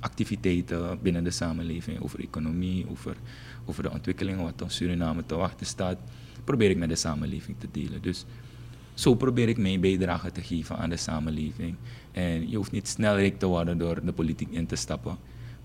activiteiten 0.00 0.98
binnen 1.02 1.24
de 1.24 1.30
samenleving 1.30 2.00
over 2.00 2.20
economie, 2.20 2.86
over, 2.90 3.16
over 3.64 3.82
de 3.82 3.90
ontwikkelingen 3.90 4.42
wat 4.42 4.60
in 4.60 4.70
Suriname 4.70 5.26
te 5.26 5.34
wachten 5.34 5.66
staat, 5.66 5.98
probeer 6.44 6.70
ik 6.70 6.76
met 6.76 6.88
de 6.88 6.96
samenleving 6.96 7.56
te 7.58 7.68
delen. 7.72 8.02
Dus 8.02 8.24
zo 9.00 9.14
probeer 9.14 9.48
ik 9.48 9.58
mijn 9.58 9.80
bijdrage 9.80 10.32
te 10.32 10.42
geven 10.42 10.76
aan 10.76 10.90
de 10.90 10.96
samenleving. 10.96 11.74
En 12.12 12.50
je 12.50 12.56
hoeft 12.56 12.72
niet 12.72 12.88
snel 12.88 13.16
rijk 13.16 13.38
te 13.38 13.46
worden 13.46 13.78
door 13.78 14.04
de 14.04 14.12
politiek 14.12 14.50
in 14.50 14.66
te 14.66 14.76
stappen. 14.76 15.16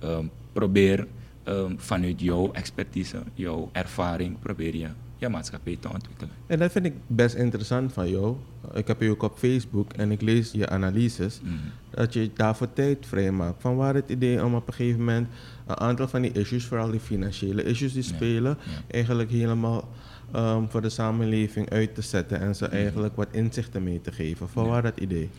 Um, 0.04 0.30
probeer 0.54 1.08
um, 1.48 1.80
vanuit 1.80 2.22
jouw 2.22 2.52
expertise, 2.52 3.18
jouw 3.34 3.70
ervaring, 3.72 4.40
probeer 4.40 4.76
je 4.76 4.88
je 5.18 5.30
maatschappij 5.30 5.78
te 5.80 5.90
ontwikkelen. 5.90 6.34
En 6.48 6.60
dat 6.60 6.72
vind 6.72 6.86
ik 6.86 6.94
best 7.08 7.36
interessant 7.36 7.94
van 7.94 8.10
jou. 8.10 8.36
Ik 8.74 8.88
heb 8.88 9.02
je 9.02 9.10
ook 9.10 9.24
op 9.24 9.38
Facebook 9.38 9.94
en 9.94 10.12
ik 10.12 10.22
lees 10.22 10.52
je 10.52 10.70
analyses. 10.70 11.40
Mm. 11.44 11.60
Dat 11.90 12.14
je 12.14 12.30
daarvoor 12.34 12.74
tijd 12.74 13.06
vrijmaakt. 13.06 13.62
Van 13.62 13.76
waar 13.76 13.94
het 13.94 14.10
idee 14.10 14.44
om 14.46 14.56
op 14.56 14.68
een 14.68 14.74
gegeven 14.74 15.00
moment 15.00 15.28
een 15.66 15.78
aantal 15.78 16.08
van 16.08 16.22
die 16.22 16.32
issues, 16.32 16.66
vooral 16.66 16.92
die 16.92 17.00
financiële 17.00 17.64
issues 17.64 17.94
die 17.94 18.04
spelen, 18.04 18.58
ja. 18.60 18.82
eigenlijk 18.88 19.30
helemaal 19.30 19.90
um, 20.36 20.70
voor 20.70 20.82
de 20.82 20.90
samenleving 20.90 21.70
uit 21.70 21.96
te 21.96 22.02
zetten 22.02 22.40
en 22.40 22.56
ze 22.56 22.66
mhm. 22.66 22.74
eigenlijk 22.76 23.16
wat 23.16 23.28
inzichten 23.32 23.84
mee 23.84 24.02
te 24.02 24.12
geven. 24.12 24.50
Voor 24.50 24.68
waar 24.68 24.82
dat 24.82 25.00
idee? 25.00 25.30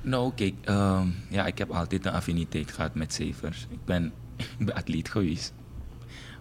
Nou, 0.00 0.32
kijk, 0.34 0.54
um, 0.68 1.14
ja, 1.30 1.46
ik 1.46 1.58
heb 1.58 1.70
altijd 1.70 2.06
een 2.06 2.12
affiniteit 2.12 2.72
gehad 2.72 2.94
met 2.94 3.12
cijfers. 3.12 3.66
Ik 3.70 3.84
ben, 3.84 4.12
ik 4.58 4.66
ben 4.66 4.74
atleet 4.74 5.08
geweest. 5.08 5.52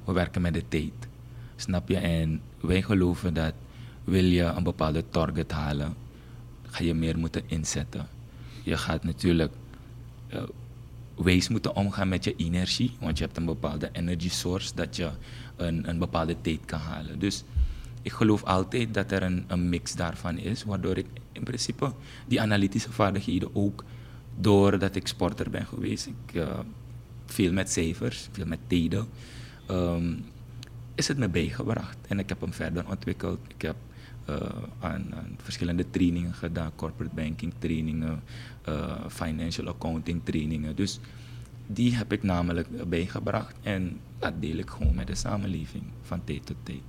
We 0.04 0.14
werken 0.14 0.42
met 0.42 0.54
de 0.54 0.64
tijd. 0.68 0.94
Snap 1.56 1.90
je? 1.90 1.98
En 1.98 2.42
wij 2.60 2.82
geloven 2.82 3.34
dat 3.34 3.54
wil 4.04 4.24
je 4.24 4.44
een 4.44 4.64
bepaalde 4.64 5.04
target 5.10 5.52
halen, 5.52 5.94
ga 6.68 6.84
je 6.84 6.94
meer 6.94 7.18
moeten 7.18 7.44
inzetten. 7.46 8.08
Je 8.64 8.78
gaat 8.78 9.04
natuurlijk 9.04 9.52
uh, 10.34 10.42
wijs 11.16 11.48
moeten 11.48 11.76
omgaan 11.76 12.10
met 12.10 12.24
je 12.24 12.36
energie, 12.36 12.92
want 13.00 13.18
je 13.18 13.24
hebt 13.24 13.38
een 13.38 13.46
bepaalde 13.46 13.90
energy 13.92 14.30
source 14.30 14.76
dat 14.76 14.96
je 14.96 15.10
een, 15.56 15.90
een 15.90 16.00
bepaalde 16.00 16.36
tijd 16.42 16.60
kan 16.66 16.80
halen. 16.80 17.20
Dus 17.20 17.44
ik 18.06 18.12
geloof 18.12 18.44
altijd 18.44 18.94
dat 18.94 19.12
er 19.12 19.24
een, 19.24 19.44
een, 19.48 19.70
mix 19.70 19.96
daarvan 19.96 20.38
is, 20.38 20.64
waardoor 20.64 20.98
ik 20.98 21.06
in 21.32 21.44
principe 21.44 21.94
die 22.28 22.42
analytische 22.42 22.92
vaardigheden 22.92 23.56
ook, 23.56 23.84
doordat 24.40 24.96
ik 24.96 25.08
sporter 25.08 25.50
ben 25.50 25.66
geweest, 25.66 26.06
ik, 26.06 26.34
uh, 26.34 26.60
veel 27.26 27.52
met 27.52 27.72
cijfers, 27.72 28.30
veel 28.32 28.46
met 28.46 28.60
tijden, 28.68 29.08
um, 29.70 30.26
is 30.96 31.08
het 31.08 31.18
me 31.18 31.30
bijgebracht. 31.30 31.98
En 32.08 32.20
ik 32.20 32.30
heb 32.30 32.42
hem 32.42 32.54
verder 32.54 32.90
ontwikkeld. 32.90 33.40
Ik 33.48 33.62
heb 33.62 33.76
uh, 34.30 34.36
aan, 34.80 35.14
verschillende 35.38 35.90
trainingen 35.90 36.34
gedaan, 36.34 36.72
corporate 36.76 37.16
banking 37.16 37.54
trainingen, 37.60 38.22
uh, 38.70 39.08
financial 39.08 39.68
accounting 39.68 40.22
trainingen. 40.24 40.76
Dus 40.76 41.00
die 41.68 41.96
heb 41.96 42.14
ik 42.14 42.24
namelijk 42.24 42.90
bijgebracht 42.90 43.56
en 43.64 44.00
dat 44.20 44.34
deel 44.40 44.58
ik 44.58 44.70
gewoon 44.70 44.96
met 44.96 45.08
de 45.08 45.16
samenleving 45.16 45.84
van 46.02 46.24
tijd 46.24 46.46
tot 46.46 46.56
tijd. 46.64 46.82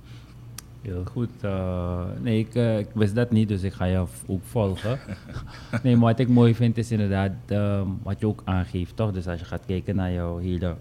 Heel 0.87 1.05
goed. 1.05 1.29
Uh, 1.45 2.03
nee, 2.21 2.39
ik, 2.39 2.55
uh, 2.55 2.79
ik, 2.79 2.87
wist 2.93 3.15
dat 3.15 3.31
niet, 3.31 3.47
dus 3.47 3.63
ik 3.63 3.73
ga 3.73 3.85
je 3.85 4.05
ook 4.27 4.43
volgen. 4.43 4.99
nee, 5.83 5.95
maar 5.95 6.09
wat 6.09 6.19
ik 6.19 6.27
mooi 6.27 6.55
vind 6.55 6.77
is 6.77 6.91
inderdaad 6.91 7.31
um, 7.47 7.99
wat 8.03 8.19
je 8.19 8.27
ook 8.27 8.41
aangeeft, 8.45 8.95
toch? 8.95 9.11
Dus 9.11 9.27
als 9.27 9.39
je 9.39 9.45
gaat 9.45 9.65
kijken 9.65 9.95
naar 9.95 10.11
jouw 10.11 10.37
hele 10.37 10.75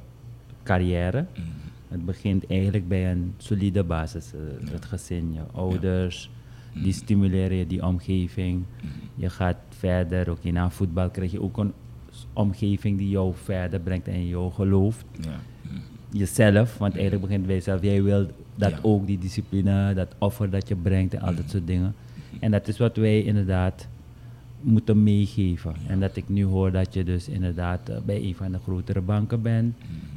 carrière, 0.62 1.27
mm. 1.37 1.45
het 1.88 2.05
begint 2.05 2.47
eigenlijk 2.47 2.88
bij 2.88 3.11
een 3.11 3.35
solide 3.37 3.85
basis. 3.85 4.33
Uh, 4.35 4.71
het 4.71 4.85
gezin, 4.85 5.33
je 5.33 5.40
ouders, 5.53 6.31
ja. 6.73 6.83
die 6.83 6.92
stimuleren 6.92 7.57
je, 7.57 7.66
die 7.66 7.87
omgeving. 7.87 8.57
Mm. 8.57 8.90
Je 9.14 9.31
gaat 9.31 9.59
verder, 9.69 10.31
ook 10.31 10.45
na 10.45 10.71
voetbal 10.71 11.11
krijg 11.11 11.33
je 11.33 11.42
ook 11.42 11.57
een 11.57 11.73
omgeving 12.33 12.99
die 12.99 13.09
jou 13.09 13.33
verder 13.35 13.81
brengt 13.81 14.09
en 14.09 14.27
jou 14.27 14.53
gelooft. 14.53 15.07
Ja. 15.21 15.40
Mm. 15.71 15.81
Jezelf, 16.11 16.79
want 16.79 16.92
eigenlijk 16.92 17.23
begint 17.23 17.47
bij 17.47 17.55
jezelf. 17.55 17.83
Jij 17.83 18.03
wil 18.03 18.27
dat 18.57 18.73
ook, 18.83 19.07
die 19.07 19.19
discipline, 19.19 19.95
dat 19.95 20.14
offer 20.19 20.51
dat 20.51 20.69
je 20.69 20.77
brengt 20.77 21.14
en 21.14 21.21
al 21.21 21.35
dat 21.35 21.51
soort 21.51 21.66
dingen. 21.66 21.95
En 22.40 22.51
dat 22.51 22.69
is 22.69 22.79
wat 22.79 22.97
wij 22.97 23.23
inderdaad 23.23 23.88
moeten 24.61 25.03
meegeven. 25.03 25.75
En 25.87 26.01
dat 26.01 26.16
ik 26.16 26.29
nu 26.29 26.45
hoor 26.45 26.73
dat 26.73 26.95
je 26.95 27.05
dus 27.05 27.29
inderdaad 27.29 27.90
uh, 27.90 27.97
bij 28.05 28.23
een 28.23 28.35
van 28.35 28.53
de 28.53 28.59
grotere 28.62 29.01
banken 29.01 29.42
bent, 29.42 29.75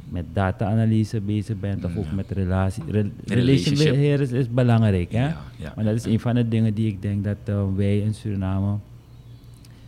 met 0.08 0.24
data-analyse 0.32 1.20
bezig 1.20 1.60
bent, 1.60 1.84
of 1.84 1.96
ook 1.96 2.12
met 2.12 2.30
relatie. 2.30 2.82
Re 2.88 3.10
relationship 3.24 4.20
is, 4.20 4.32
is 4.32 4.48
belangrijk, 4.50 5.12
hè? 5.12 5.28
Maar 5.76 5.84
dat 5.84 5.94
is 5.94 6.04
een 6.04 6.20
van 6.20 6.34
de 6.34 6.48
dingen 6.48 6.74
die 6.74 6.86
ik 6.86 7.02
denk 7.02 7.24
dat 7.24 7.36
uh, 7.48 7.62
wij 7.76 7.98
in 7.98 8.14
Suriname, 8.14 8.76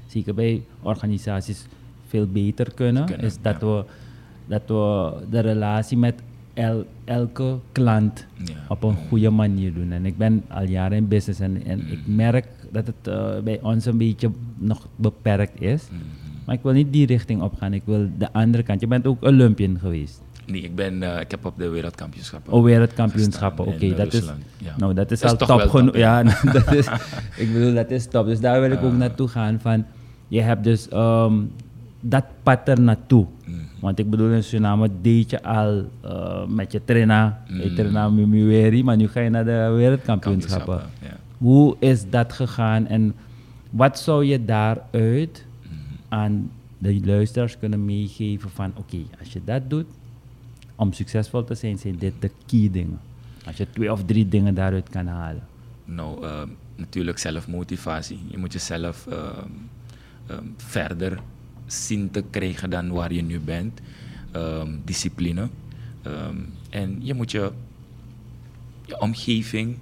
zeker 0.07 0.35
bij 0.35 0.63
organisaties, 0.83 1.67
veel 2.07 2.27
beter 2.27 2.75
kunnen. 2.75 3.05
kunnen 3.05 3.27
is 3.27 3.37
dat, 3.43 3.61
we, 3.61 3.85
dat 4.47 4.63
we 4.67 5.13
de 5.31 5.41
relatie 5.41 5.97
met 5.97 6.15
el, 6.55 6.87
elke 7.05 7.59
klant 7.73 8.27
ja. 8.45 8.55
op 8.69 8.83
een 8.83 8.97
goede 9.09 9.31
manier 9.31 9.75
doen. 9.75 9.93
En 9.93 10.07
ik 10.07 10.17
ben 10.17 10.45
al 10.49 10.65
jaren 10.65 10.97
in 10.97 11.09
business 11.09 11.41
en, 11.41 11.65
en 11.67 11.79
ik 11.91 11.99
mm. 12.07 12.15
merk 12.15 12.47
dat 12.71 12.87
het 12.87 13.09
uh, 13.09 13.39
bij 13.45 13.59
ons 13.63 13.85
een 13.85 13.99
beetje 13.99 14.31
nog 14.59 14.89
beperkt 14.97 15.61
is. 15.61 15.89
Mm. 15.91 15.99
Maar 16.45 16.55
ik 16.55 16.63
wil 16.63 16.73
niet 16.73 16.93
die 16.93 17.07
richting 17.07 17.43
opgaan, 17.43 17.73
ik 17.73 17.83
wil 17.85 18.09
de 18.19 18.33
andere 18.33 18.63
kant. 18.63 18.81
Je 18.81 18.87
bent 18.87 19.07
ook 19.07 19.25
Olympian 19.25 19.79
geweest. 19.79 20.21
Nee, 20.47 20.63
ik, 20.63 20.75
ben, 20.75 21.03
uh, 21.03 21.21
ik 21.21 21.31
heb 21.31 21.45
op 21.45 21.59
de 21.59 21.69
wereldkampioenschappen. 21.69 22.53
Oh, 22.53 22.63
wereldkampioenschappen, 22.65 23.67
oké. 23.67 23.75
Okay, 23.75 23.95
dat, 23.95 24.13
is, 24.13 24.25
ja. 24.57 24.75
nou, 24.77 24.95
dat 24.95 25.11
is 25.11 25.21
dat 25.21 25.43
al 25.43 25.59
is 25.59 25.63
top 25.63 25.71
genoeg. 25.71 25.97
Ja, 25.97 26.23
dat 26.53 26.73
is, 26.73 26.87
ik 27.43 27.53
bedoel, 27.53 27.75
dat 27.75 27.91
is 27.91 28.07
top. 28.07 28.27
Dus 28.27 28.41
daar 28.41 28.61
wil 28.61 28.71
ik 28.71 28.83
ook 28.83 28.93
naartoe 28.93 29.29
gaan 29.29 29.61
van, 29.61 29.85
je 30.29 30.41
hebt 30.41 30.65
dus 30.65 30.89
um, 30.93 31.53
dat 32.01 32.25
pad 32.43 32.69
er 32.69 32.81
naartoe. 32.81 33.27
Want 33.83 33.99
ik 33.99 34.11
bedoel, 34.11 34.31
in 34.31 34.43
Suriname 34.43 34.91
deed 35.01 35.31
je 35.31 35.43
al 35.43 35.85
uh, 36.05 36.47
met 36.47 36.73
je 36.73 36.85
trainer, 36.85 37.37
mm. 37.49 37.61
je 37.61 37.73
trainer 37.73 38.13
Mimiweri, 38.13 38.85
maar 38.85 38.97
nu 38.97 39.09
ga 39.09 39.21
je 39.21 39.31
naar 39.31 39.45
de 39.45 39.73
wereldkampioenschappen. 39.77 40.81
Ja. 41.01 41.17
Hoe 41.39 41.77
is 41.79 42.11
dat 42.11 42.33
gegaan 42.33 42.87
en 42.87 43.15
wat 43.71 43.99
zou 43.99 44.25
je 44.25 44.45
daaruit 44.45 45.45
mm. 45.63 45.79
aan 46.09 46.51
de 46.79 47.01
luisteraars 47.05 47.59
kunnen 47.59 47.85
meegeven 47.85 48.51
van 48.51 48.71
oké, 48.71 48.81
okay, 48.81 49.07
als 49.19 49.33
je 49.33 49.41
dat 49.45 49.71
doet, 49.71 49.87
om 50.75 50.93
succesvol 50.93 51.45
te 51.45 51.55
zijn, 51.55 51.79
zijn 51.79 51.99
dit 51.99 52.13
de 52.19 52.31
key 52.47 52.69
dingen. 52.73 53.01
Als 53.47 53.57
je 53.57 53.67
twee 53.71 53.93
of 53.93 54.05
drie 54.05 54.29
dingen 54.29 54.55
daaruit 54.55 54.89
kan 54.89 55.07
halen. 55.07 55.43
Nou, 55.85 56.25
uh, 56.25 56.43
natuurlijk 56.77 57.19
zelfmotivatie. 57.19 58.19
Je 58.29 58.39
moet 58.39 58.53
jezelf 58.53 59.07
uh, 59.09 59.17
um, 60.31 60.55
verder 60.57 61.19
zien 61.67 62.11
te 62.11 62.25
krijgen 62.31 62.71
dan 62.71 62.91
waar 62.91 63.13
je 63.13 63.23
nu 63.23 63.41
bent. 63.41 63.81
Um, 64.37 64.83
discipline. 64.85 65.49
Um, 66.07 66.53
en 66.71 66.99
je 67.01 67.15
moet 67.15 67.31
je, 67.31 67.53
je 68.85 69.01
omgeving 69.01 69.79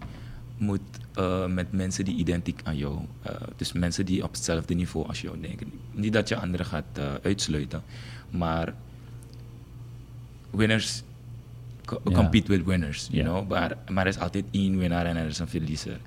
moet 0.56 0.80
uh, 1.18 1.46
met 1.46 1.72
mensen 1.72 2.04
die 2.04 2.16
identiek 2.16 2.60
aan 2.64 2.76
jou, 2.76 2.98
uh, 3.26 3.32
dus 3.56 3.72
mensen 3.72 4.06
die 4.06 4.24
op 4.24 4.32
hetzelfde 4.32 4.74
niveau 4.74 5.06
als 5.06 5.20
jou 5.20 5.40
denken. 5.40 5.72
Niet 5.92 6.12
dat 6.12 6.28
je 6.28 6.36
anderen 6.36 6.66
gaat 6.66 6.98
uh, 6.98 7.14
uitsluiten, 7.22 7.82
maar 8.30 8.74
winners 10.50 11.02
co 11.84 12.00
yeah. 12.04 12.16
compete 12.16 12.50
with 12.50 12.64
winners, 12.64 13.08
you 13.10 13.16
yeah. 13.16 13.28
know. 13.28 13.48
Maar, 13.48 13.76
maar 13.90 14.04
er 14.04 14.12
is 14.12 14.18
altijd 14.18 14.44
één 14.50 14.78
winnaar 14.78 15.06
en 15.06 15.16
er 15.16 15.26
is 15.26 15.38
een 15.38 15.48
verliezer. 15.48 16.00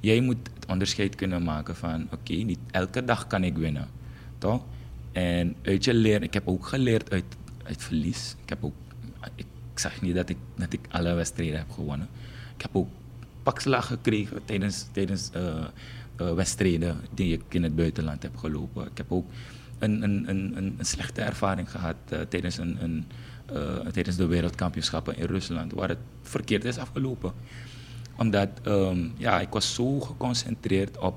Jij 0.00 0.20
moet 0.20 0.50
het 0.54 0.66
onderscheid 0.66 1.14
kunnen 1.14 1.42
maken 1.42 1.76
van, 1.76 2.02
oké, 2.04 2.14
okay, 2.14 2.42
niet 2.42 2.58
elke 2.70 3.04
dag 3.04 3.26
kan 3.26 3.44
ik 3.44 3.56
winnen, 3.56 3.88
toch? 4.38 4.64
En 5.12 5.56
uit 5.62 5.84
je 5.84 5.94
leren, 5.94 6.22
ik 6.22 6.34
heb 6.34 6.48
ook 6.48 6.66
geleerd 6.66 7.10
uit, 7.10 7.24
uit 7.64 7.82
verlies. 7.82 8.36
Ik 8.42 8.48
heb 8.48 8.64
ook, 8.64 8.74
ik 9.34 9.46
zeg 9.74 10.00
niet 10.00 10.14
dat 10.14 10.28
ik, 10.28 10.36
dat 10.54 10.72
ik 10.72 10.80
alle 10.90 11.12
wedstrijden 11.12 11.58
heb 11.58 11.70
gewonnen. 11.70 12.08
Ik 12.56 12.62
heb 12.62 12.76
ook 12.76 12.88
pakslag 13.42 13.86
gekregen 13.86 14.44
tijdens, 14.44 14.86
tijdens 14.92 15.30
uh, 15.36 15.64
uh, 16.20 16.34
wedstrijden 16.34 16.96
die 17.14 17.32
ik 17.32 17.42
in 17.48 17.62
het 17.62 17.76
buitenland 17.76 18.22
heb 18.22 18.36
gelopen. 18.36 18.86
Ik 18.86 18.96
heb 18.96 19.12
ook 19.12 19.26
een, 19.78 20.02
een, 20.02 20.28
een, 20.28 20.56
een 20.56 20.84
slechte 20.84 21.20
ervaring 21.20 21.70
gehad 21.70 21.96
uh, 22.12 22.20
tijdens, 22.20 22.58
een, 22.58 23.06
tijdens 23.92 24.16
de 24.16 24.26
wereldkampioenschappen 24.26 25.16
in 25.16 25.24
Rusland, 25.24 25.72
waar 25.72 25.88
het 25.88 25.98
verkeerd 26.22 26.64
is 26.64 26.78
afgelopen. 26.78 27.32
Omdat 28.16 28.48
um, 28.66 29.12
ja, 29.16 29.40
ik 29.40 29.48
was 29.48 29.74
zo 29.74 30.00
geconcentreerd 30.00 30.98
op 30.98 31.14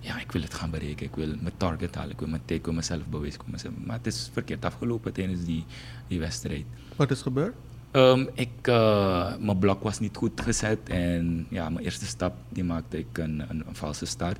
ja, 0.00 0.20
ik 0.20 0.32
wil 0.32 0.42
het 0.42 0.54
gaan 0.54 0.70
bereiken. 0.70 1.06
Ik 1.06 1.14
wil 1.14 1.26
mijn 1.26 1.56
target 1.56 1.94
halen. 1.94 2.10
Ik 2.10 2.18
wil 2.18 2.28
mijn 2.28 2.42
tijd, 2.44 2.58
ik 2.58 2.64
wil 2.64 2.74
mezelf 2.74 3.06
bewijzen. 3.06 3.40
Maar 3.84 3.96
het 3.96 4.06
is 4.06 4.30
verkeerd 4.32 4.64
afgelopen 4.64 5.12
tijdens 5.12 5.44
die, 5.44 5.64
die 6.08 6.18
wedstrijd. 6.18 6.64
Wat 6.96 7.10
is 7.10 7.22
gebeurd? 7.22 7.54
Um, 7.92 8.28
ik, 8.34 8.68
uh, 8.68 9.36
mijn 9.36 9.58
blok 9.58 9.82
was 9.82 9.98
niet 9.98 10.16
goed 10.16 10.40
gezet 10.40 10.88
en 10.88 11.46
ja, 11.48 11.70
mijn 11.70 11.84
eerste 11.84 12.06
stap 12.06 12.34
die 12.48 12.64
maakte 12.64 12.98
ik 12.98 13.18
een, 13.18 13.44
een, 13.48 13.62
een 13.66 13.74
valse 13.74 14.06
start. 14.06 14.38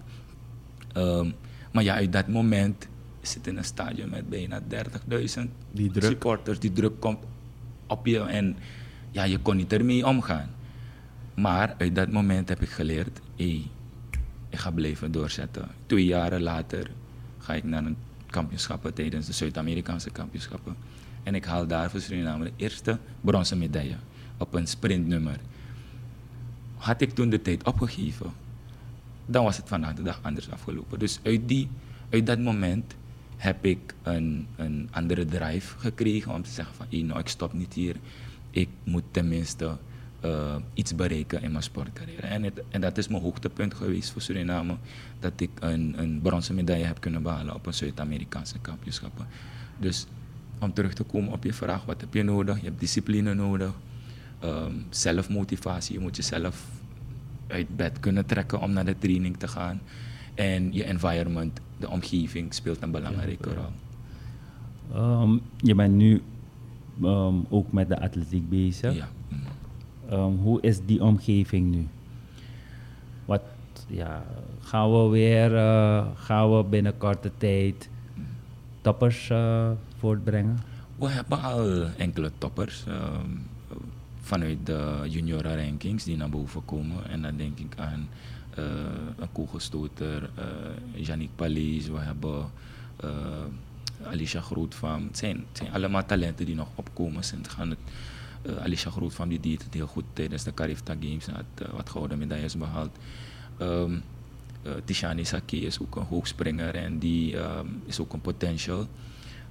Um, 0.96 1.35
maar 1.73 1.83
ja, 1.83 1.94
uit 1.94 2.12
dat 2.12 2.29
moment 2.29 2.88
zit 3.20 3.46
in 3.46 3.57
een 3.57 3.64
stadion 3.64 4.11
met 4.11 4.29
bijna 4.29 4.61
30.000 4.61 5.90
supporters. 5.94 6.59
Die 6.59 6.73
druk 6.73 7.01
komt 7.01 7.18
op 7.87 8.07
je 8.07 8.20
en 8.20 8.57
ja, 9.11 9.25
je 9.25 9.38
kon 9.38 9.57
niet 9.57 9.73
ermee 9.73 10.07
omgaan. 10.07 10.51
Maar 11.35 11.75
uit 11.79 11.94
dat 11.94 12.11
moment 12.11 12.49
heb 12.49 12.62
ik 12.62 12.68
geleerd, 12.68 13.20
hey, 13.37 13.66
ik 14.50 14.58
ga 14.58 14.70
blijven 14.70 15.12
doorzetten. 15.12 15.68
Twee 15.86 16.04
jaren 16.04 16.42
later 16.42 16.90
ga 17.38 17.54
ik 17.54 17.64
naar 17.64 17.84
een 17.84 17.96
kampioenschappen 18.26 18.94
tijdens 18.94 19.26
de 19.26 19.32
Zuid-Amerikaanse 19.32 20.10
kampioenschappen. 20.10 20.76
En 21.22 21.34
ik 21.34 21.44
haal 21.44 21.66
daar 21.66 21.90
voor 21.90 22.00
Suriname 22.00 22.44
de 22.44 22.52
eerste 22.56 22.98
bronzen 23.20 23.58
medaille 23.58 23.96
op 24.36 24.54
een 24.54 24.66
sprintnummer. 24.66 25.38
Had 26.76 27.00
ik 27.00 27.10
toen 27.10 27.30
de 27.30 27.42
tijd 27.42 27.64
opgegeven, 27.64 28.32
dan 29.26 29.44
was 29.44 29.56
het 29.56 29.68
vandaag 29.68 29.94
de 29.94 30.02
dag 30.02 30.18
anders 30.22 30.50
afgelopen. 30.50 30.98
Dus 30.98 31.20
uit, 31.22 31.48
die, 31.48 31.68
uit 32.10 32.26
dat 32.26 32.38
moment 32.38 32.94
heb 33.36 33.64
ik 33.64 33.94
een, 34.02 34.46
een 34.56 34.88
andere 34.90 35.24
drive 35.24 35.78
gekregen 35.78 36.32
om 36.32 36.42
te 36.42 36.50
zeggen 36.50 36.74
van, 36.74 37.06
nou, 37.06 37.20
ik 37.20 37.28
stop 37.28 37.52
niet 37.52 37.74
hier. 37.74 37.96
Ik 38.50 38.68
moet 38.84 39.04
tenminste 39.10 39.76
uh, 40.24 40.54
iets 40.74 40.94
bereiken 40.94 41.42
in 41.42 41.50
mijn 41.50 41.62
sportcarrière. 41.62 42.26
En, 42.26 42.42
het, 42.42 42.62
en, 42.68 42.80
dat 42.80 42.98
is 42.98 43.09
mijn 43.09 43.22
hoogtepunt 43.22 43.74
geweest 43.74 44.11
voor 44.11 44.22
Suriname. 44.22 44.76
Dat 45.20 45.40
ik 45.40 45.50
een, 45.61 45.94
een 45.96 46.20
bronzen 46.22 46.54
medaille 46.54 46.85
heb 46.85 47.00
kunnen 47.00 47.22
behalen 47.22 47.54
op 47.54 47.66
een 47.66 47.74
Zuid-Amerikaanse 47.74 48.59
kampioenschappen. 48.59 49.26
Dus 49.78 50.06
om 50.59 50.72
terug 50.72 50.92
te 50.92 51.02
komen 51.02 51.33
op 51.33 51.44
je 51.44 51.52
vraag, 51.52 51.85
wat 51.85 52.00
heb 52.00 52.14
je 52.14 52.22
nodig? 52.22 52.59
Je 52.59 52.64
hebt 52.64 52.80
discipline 52.80 53.35
nodig, 53.35 53.72
um, 54.44 54.85
zelfmotivatie. 54.90 55.94
Je 55.94 56.00
moet 56.00 56.16
jezelf 56.16 56.66
uit 57.46 57.76
bed 57.76 58.00
kunnen 58.00 58.26
trekken 58.26 58.61
om 58.61 58.72
naar 58.72 58.85
de 58.85 58.98
training 58.98 59.37
te 59.37 59.48
gaan. 59.48 59.80
En 60.35 60.72
je 60.72 60.85
environment, 60.85 61.61
de 61.78 61.88
omgeving, 61.88 62.54
speelt 62.54 62.83
een 62.83 62.90
belangrijke 62.90 63.48
ja, 63.48 63.54
rol. 63.54 65.22
Um, 65.22 65.40
je 65.56 65.74
bent 65.74 65.94
nu 65.94 66.22
um, 67.02 67.46
ook 67.48 67.72
met 67.72 67.88
de 67.88 68.00
atletiek 68.00 68.48
bezig. 68.48 68.94
Ja. 68.94 69.09
Um, 70.12 70.37
hoe 70.37 70.61
is 70.61 70.79
die 70.87 71.03
omgeving 71.03 71.70
nu? 71.70 71.88
Wat, 73.25 73.42
ja, 73.87 74.25
gaan 74.61 74.92
we 74.92 75.09
weer, 75.09 75.53
uh, 75.53 76.07
gaan 76.14 76.57
we 76.57 76.64
binnen 76.64 76.96
korte 76.99 77.31
tijd 77.38 77.88
toppers 78.81 79.29
uh, 79.31 79.70
voortbrengen? 79.99 80.59
We 80.96 81.09
hebben 81.09 81.42
al 81.42 81.85
enkele 81.96 82.31
toppers 82.38 82.85
um, 82.88 83.46
vanuit 84.20 84.66
de 84.66 85.07
junioren 85.09 85.64
rankings 85.64 86.05
die 86.05 86.16
naar 86.16 86.31
boven 86.31 86.64
komen. 86.64 87.09
En 87.09 87.23
dan 87.23 87.37
denk 87.37 87.59
ik 87.59 87.75
aan 87.77 88.09
uh, 88.59 88.64
een 89.18 89.33
kogelstoter, 89.33 90.31
uh, 90.38 91.05
Yannick 91.07 91.31
we 91.37 91.99
hebben 91.99 92.51
Alicia 94.05 94.40
Grootvam. 94.40 95.07
Het 95.07 95.18
zijn, 95.18 95.37
het 95.37 95.59
zijn 95.59 95.73
allemaal 95.73 96.07
talenten 96.07 96.46
die 96.46 96.55
nog 96.55 96.68
opkomen 96.75 97.25
zijn. 97.25 97.49
Gaan 97.49 97.70
het, 97.70 97.79
uh, 98.42 98.57
Alicia 98.57 98.90
Grootvam 98.90 99.29
die 99.29 99.40
deed 99.40 99.62
het 99.62 99.74
heel 99.74 99.87
goed 99.87 100.05
tijdens 100.12 100.44
de 100.44 100.55
Carifta 100.55 100.94
Games 101.00 101.26
had 101.26 101.44
uh, 101.62 101.68
wat 101.68 101.90
gouden 101.90 102.18
medailles 102.18 102.57
behaald. 102.57 102.96
Um, 103.61 104.03
uh, 104.62 104.72
Tishani 104.85 105.24
Saki 105.24 105.66
is 105.66 105.81
ook 105.81 105.96
een 105.96 106.03
hoogspringer 106.03 106.74
en 106.74 106.98
die 106.98 107.37
um, 107.37 107.83
is 107.87 108.00
ook 108.00 108.12
een 108.12 108.20
potential. 108.20 108.87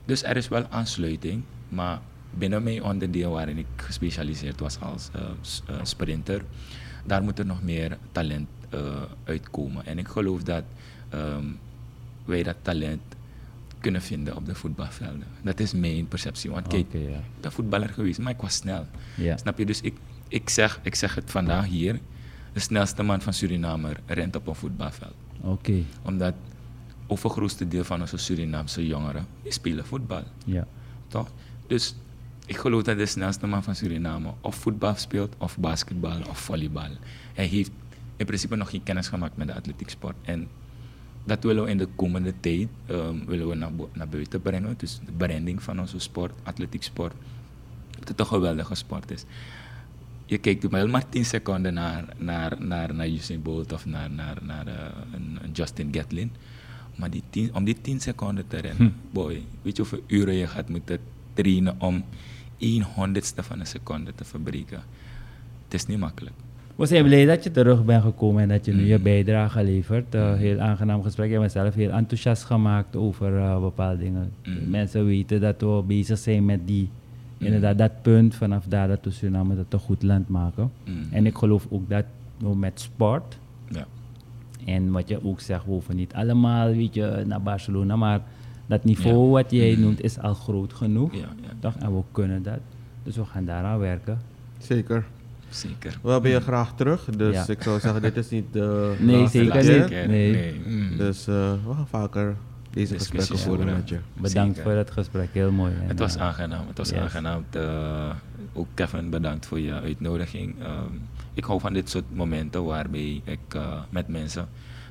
Dus 0.06 0.23
er 0.23 0.38
is 0.38 0.47
wel 0.47 0.67
aansluiting, 0.69 1.43
maar 1.69 2.02
binnen 2.34 2.63
mijn 2.63 2.84
onderdeel 2.84 3.32
waarin 3.32 3.58
ik 3.58 3.67
gespecialiseerd 3.75 4.60
was 4.60 4.80
als 4.80 5.10
eh, 5.13 5.21
eh, 5.67 5.75
sprinter, 5.84 6.43
daar 7.06 7.23
moet 7.23 7.39
er 7.39 7.45
nog 7.45 7.63
meer 7.63 7.97
talent 8.12 8.47
eh, 8.69 9.02
uitkomen. 9.23 9.86
En 9.86 9.97
ik 9.97 10.08
geloof 10.08 10.43
dat 10.43 10.63
ehm, 11.10 11.45
wij 12.25 12.43
dat 12.43 12.56
talent 12.62 13.02
kunnen 13.80 14.02
vinden 14.02 14.36
op 14.36 14.46
de 14.46 14.56
voetbalvelden. 14.56 15.24
Dat 15.42 15.60
is 15.60 15.74
mijn 15.74 16.08
perceptie. 16.08 16.50
Want 16.52 16.68
kijk, 16.68 16.94
ik 16.94 17.10
ben 17.42 17.52
voetballer 17.52 17.89
geweest, 17.89 18.20
maar 18.20 18.32
ik 18.34 18.42
was 18.42 18.54
snel. 18.56 18.86
Snap 19.36 19.58
je? 19.58 19.65
Dus 19.65 19.82
ik, 19.82 19.94
ik, 20.28 20.50
zeg, 20.50 20.80
ik 20.84 20.96
zeg 20.96 21.15
het 21.15 21.32
vandaag 21.32 21.65
hier. 21.65 22.00
De 22.54 22.60
snelste 22.60 23.04
man 23.04 23.22
van 23.22 23.34
Suriname 23.34 23.94
rent 24.06 24.36
op 24.36 24.48
een 24.48 24.56
voetbalveld. 24.56 25.13
Oké, 25.42 25.84
Omdat 26.04 26.34
overgrootste 27.08 27.68
deel 27.68 27.84
van 27.84 28.02
onze 28.02 28.18
Surinaamse 28.18 28.88
jongeren 28.88 29.28
die 29.44 29.52
spelen 29.52 29.86
voetbal. 29.86 30.24
ja. 30.46 30.68
Toch? 31.08 31.28
Dus 31.68 31.96
ik 32.46 32.58
geloof 32.58 32.84
dat 32.84 32.98
de 32.98 33.06
snelste 33.06 33.48
man 33.48 33.63
van 33.63 33.76
Suriname 33.76 34.34
of 34.42 34.56
voetbal 34.56 34.96
speelt, 34.96 35.36
of 35.38 35.58
basketbal, 35.58 36.22
of 36.30 36.39
volleybal. 36.39 36.89
Hij 37.34 37.46
heeft 37.46 37.72
in 38.18 38.26
principe 38.26 38.56
nog 38.56 38.70
geen 38.70 38.84
kennis 38.84 39.08
gemaakt 39.08 39.38
met 39.38 39.48
de 39.48 39.54
atletieksport. 39.54 40.15
En 40.22 40.48
dat 41.23 41.43
willen 41.43 41.63
we 41.63 41.69
in 41.69 41.77
de 41.77 41.88
komende 41.95 42.34
tijd 42.39 42.67
ehm, 42.86 43.25
willen 43.25 43.47
we 43.47 43.55
naar, 43.55 43.71
naar 43.93 44.10
buiten 44.10 44.41
brengen. 44.41 44.73
Dus 44.77 44.99
de 45.05 45.12
branding 45.12 45.63
van 45.63 45.79
onze 45.79 45.99
sport, 45.99 46.32
atletieksport. 46.43 47.13
Dat 47.99 48.08
het 48.08 48.19
een 48.19 48.25
geweldige 48.25 48.75
sport 48.75 49.12
is. 49.12 49.25
Je 50.25 50.38
kijkt 50.38 50.69
maar, 50.69 50.89
maar 50.89 51.10
10 51.10 51.25
seconden 51.25 51.73
naar, 51.73 52.05
naar, 52.17 52.55
naar, 52.60 52.93
naar 52.93 53.08
Usain 53.08 53.41
Bolt 53.41 53.73
of 53.73 53.86
naar, 53.86 54.12
naar, 54.12 54.38
naar 54.41 54.67
eh, 54.67 54.86
een, 55.13 55.39
een 55.41 55.51
Justin 55.51 55.89
Gatlin. 55.91 56.32
Maar 56.95 57.10
die 57.10 57.23
10 57.29 57.55
om 57.55 57.63
die 57.63 57.82
10 57.82 57.99
seconden 57.99 58.47
te 58.47 58.58
rennen, 58.58 58.95
boy, 59.12 59.43
weet 59.62 59.75
je 59.75 59.82
hoeveel 59.82 60.03
uren 60.08 60.34
je 60.34 60.47
gaat 60.47 60.69
moeten 60.69 60.99
trainen 61.34 61.82
om 61.82 62.03
1 62.58 62.84
honderdste 62.84 63.43
van 63.43 63.60
een 63.60 63.67
seconde 63.67 64.15
te 64.15 64.23
verbreken? 64.23 64.84
Het 65.63 65.73
is 65.73 65.86
niet 65.86 65.99
makkelijk. 65.99 66.36
We 66.80 66.86
zijn 66.86 67.04
blij 67.04 67.26
dat 67.26 67.44
je 67.44 67.52
terug 67.52 67.86
bent 67.86 68.04
gekomen 68.04 68.42
en 68.42 68.48
dat 68.50 68.65
je 68.65 68.74
nu 68.74 68.86
je 68.86 68.98
Mm. 68.98 69.04
bijdrage 69.04 69.63
levert. 69.63 70.15
Eh, 70.15 70.34
heel 70.36 70.60
aangenaam 70.60 71.04
gesprek. 71.04 71.26
Je 71.30 71.32
hebt 71.39 71.54
mezelf 71.54 71.74
heel 71.76 71.89
enthousiast 71.92 72.44
gemaakt 72.44 72.96
over 72.96 73.38
eh, 73.38 73.60
bepaalde 73.62 73.98
dingen. 73.98 74.32
Mm. 74.46 74.70
Mensen 74.70 75.06
weten 75.06 75.42
dat 75.42 75.62
we 75.62 75.84
bezig 75.88 76.18
zijn 76.18 76.46
met 76.46 76.68
die, 76.68 76.89
inderdaad, 77.38 77.78
dat 77.78 78.02
punt 78.02 78.36
vanaf 78.36 78.65
daar 78.68 78.88
dat 78.88 79.00
we 79.04 79.12
Suriname 79.12 79.56
dat 79.56 79.65
een 79.70 79.80
goed 79.80 80.04
land 80.04 80.30
maken. 80.30 80.72
Mm. 80.86 80.96
En 81.12 81.26
ik 81.26 81.38
geloof 81.38 81.68
ook 81.70 81.89
dat 81.89 82.04
we 82.38 82.56
met 82.56 82.80
sport 82.80 83.38
Ja. 83.70 83.86
en 84.65 84.92
wat 84.92 85.08
je 85.10 85.26
ook 85.26 85.39
zegt, 85.39 85.65
we 85.65 85.72
hoeven 85.72 85.96
niet 85.96 86.13
allemaal 86.13 86.68
weet 86.74 86.94
je, 86.94 87.24
naar 87.26 87.42
Barcelona, 87.42 87.96
maar 87.96 88.22
dat 88.68 88.84
niveau 88.84 89.26
Ja. 89.26 89.32
wat 89.32 89.52
jij 89.52 89.76
Mm. 89.76 89.82
noemt 89.82 90.02
is 90.04 90.20
al 90.20 90.34
groot 90.34 90.74
genoeg. 90.74 91.13
Ja, 91.13 91.20
ja. 91.20 91.50
Toch? 91.60 91.76
En 91.80 91.96
we 91.96 92.02
kunnen 92.12 92.44
dat. 92.44 92.60
Dus 93.04 93.15
we 93.15 93.26
gaan 93.26 93.46
daaraan 93.46 93.80
werken. 93.80 94.20
Zeker. 94.58 95.06
Zeker. 95.49 95.97
We 96.01 96.09
hebben 96.12 96.31
je 96.31 96.39
graag 96.41 96.75
terug. 96.75 97.05
Dus 97.05 97.33
Ja. 97.35 97.47
ik 97.47 97.63
zou 97.63 97.79
zeggen, 97.79 98.01
dit 98.01 98.17
is 98.17 98.29
niet 98.29 98.53
de 98.53 98.95
Nee, 98.99 99.17
laatste 99.21 99.62
zeker 99.63 99.88
keer. 99.88 100.07
niet. 100.07 100.31
Nee. 100.31 100.62
Mm. 100.65 100.97
Dus 100.97 101.27
eh, 101.27 101.51
we 101.67 101.73
gaan 101.73 101.88
vaker 101.88 102.35
deze 102.69 102.93
gesprekken 102.97 103.38
voeren 103.39 103.65
met 103.65 103.89
je. 103.89 103.97
Bedankt 104.13 104.55
Zeker. 104.55 104.71
voor 104.71 104.79
het 104.79 104.91
gesprek, 104.91 105.29
heel 105.31 105.51
mooi. 105.51 105.73
En, 105.81 105.88
Het 105.88 105.99
was 105.99 106.15
eh, 106.15 106.21
aangenaam. 106.21 106.67
Het 106.67 106.77
was 106.77 106.89
yes. 106.89 106.99
aangenaam. 106.99 107.45
te- 107.49 108.12
ook 108.53 108.67
Kevin, 108.73 109.09
bedankt 109.09 109.45
voor 109.45 109.59
je 109.59 109.73
uitnodiging. 109.73 110.55
Ehm, 110.62 110.93
ik 111.33 111.43
hou 111.43 111.59
van 111.59 111.73
dit 111.73 111.89
soort 111.89 112.03
momenten 112.15 112.63
waarbij 112.63 113.21
ik 113.23 113.39
eh, 113.53 113.81
met 113.89 114.07
mensen 114.07 114.47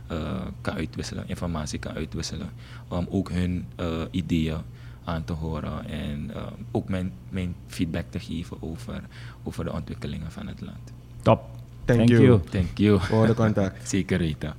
eh, 0.07 0.41
kan 0.61 0.75
uitwisselen, 0.75 1.25
informatie 1.27 1.79
kan 1.79 1.93
uitwisselen. 1.95 2.49
Om 2.89 3.07
ook 3.11 3.31
hun 3.31 3.67
eh, 3.77 3.87
ideeën 4.11 4.57
aan 5.09 5.25
te 5.25 5.33
horen 5.33 5.89
en 5.89 6.31
eh, 6.35 6.43
ook 6.71 6.89
mijn, 6.89 7.13
mijn 7.29 7.55
feedback 7.67 8.05
te 8.11 8.19
geven 8.19 8.63
over, 8.63 9.03
over 9.43 9.65
de 9.65 9.73
ontwikkelingen 9.73 10.33
van 10.33 10.47
het 10.47 10.61
land. 10.61 10.93
Top. 11.23 11.43
Thank 11.85 11.99
Thank 11.99 12.11
you. 12.11 12.23
you. 12.23 12.41
Thank 12.51 12.79
you. 12.79 13.01
Voor 13.01 13.27
de 13.27 13.35
contact. 13.35 13.89
Zeker 13.89 14.19
weten. 14.19 14.55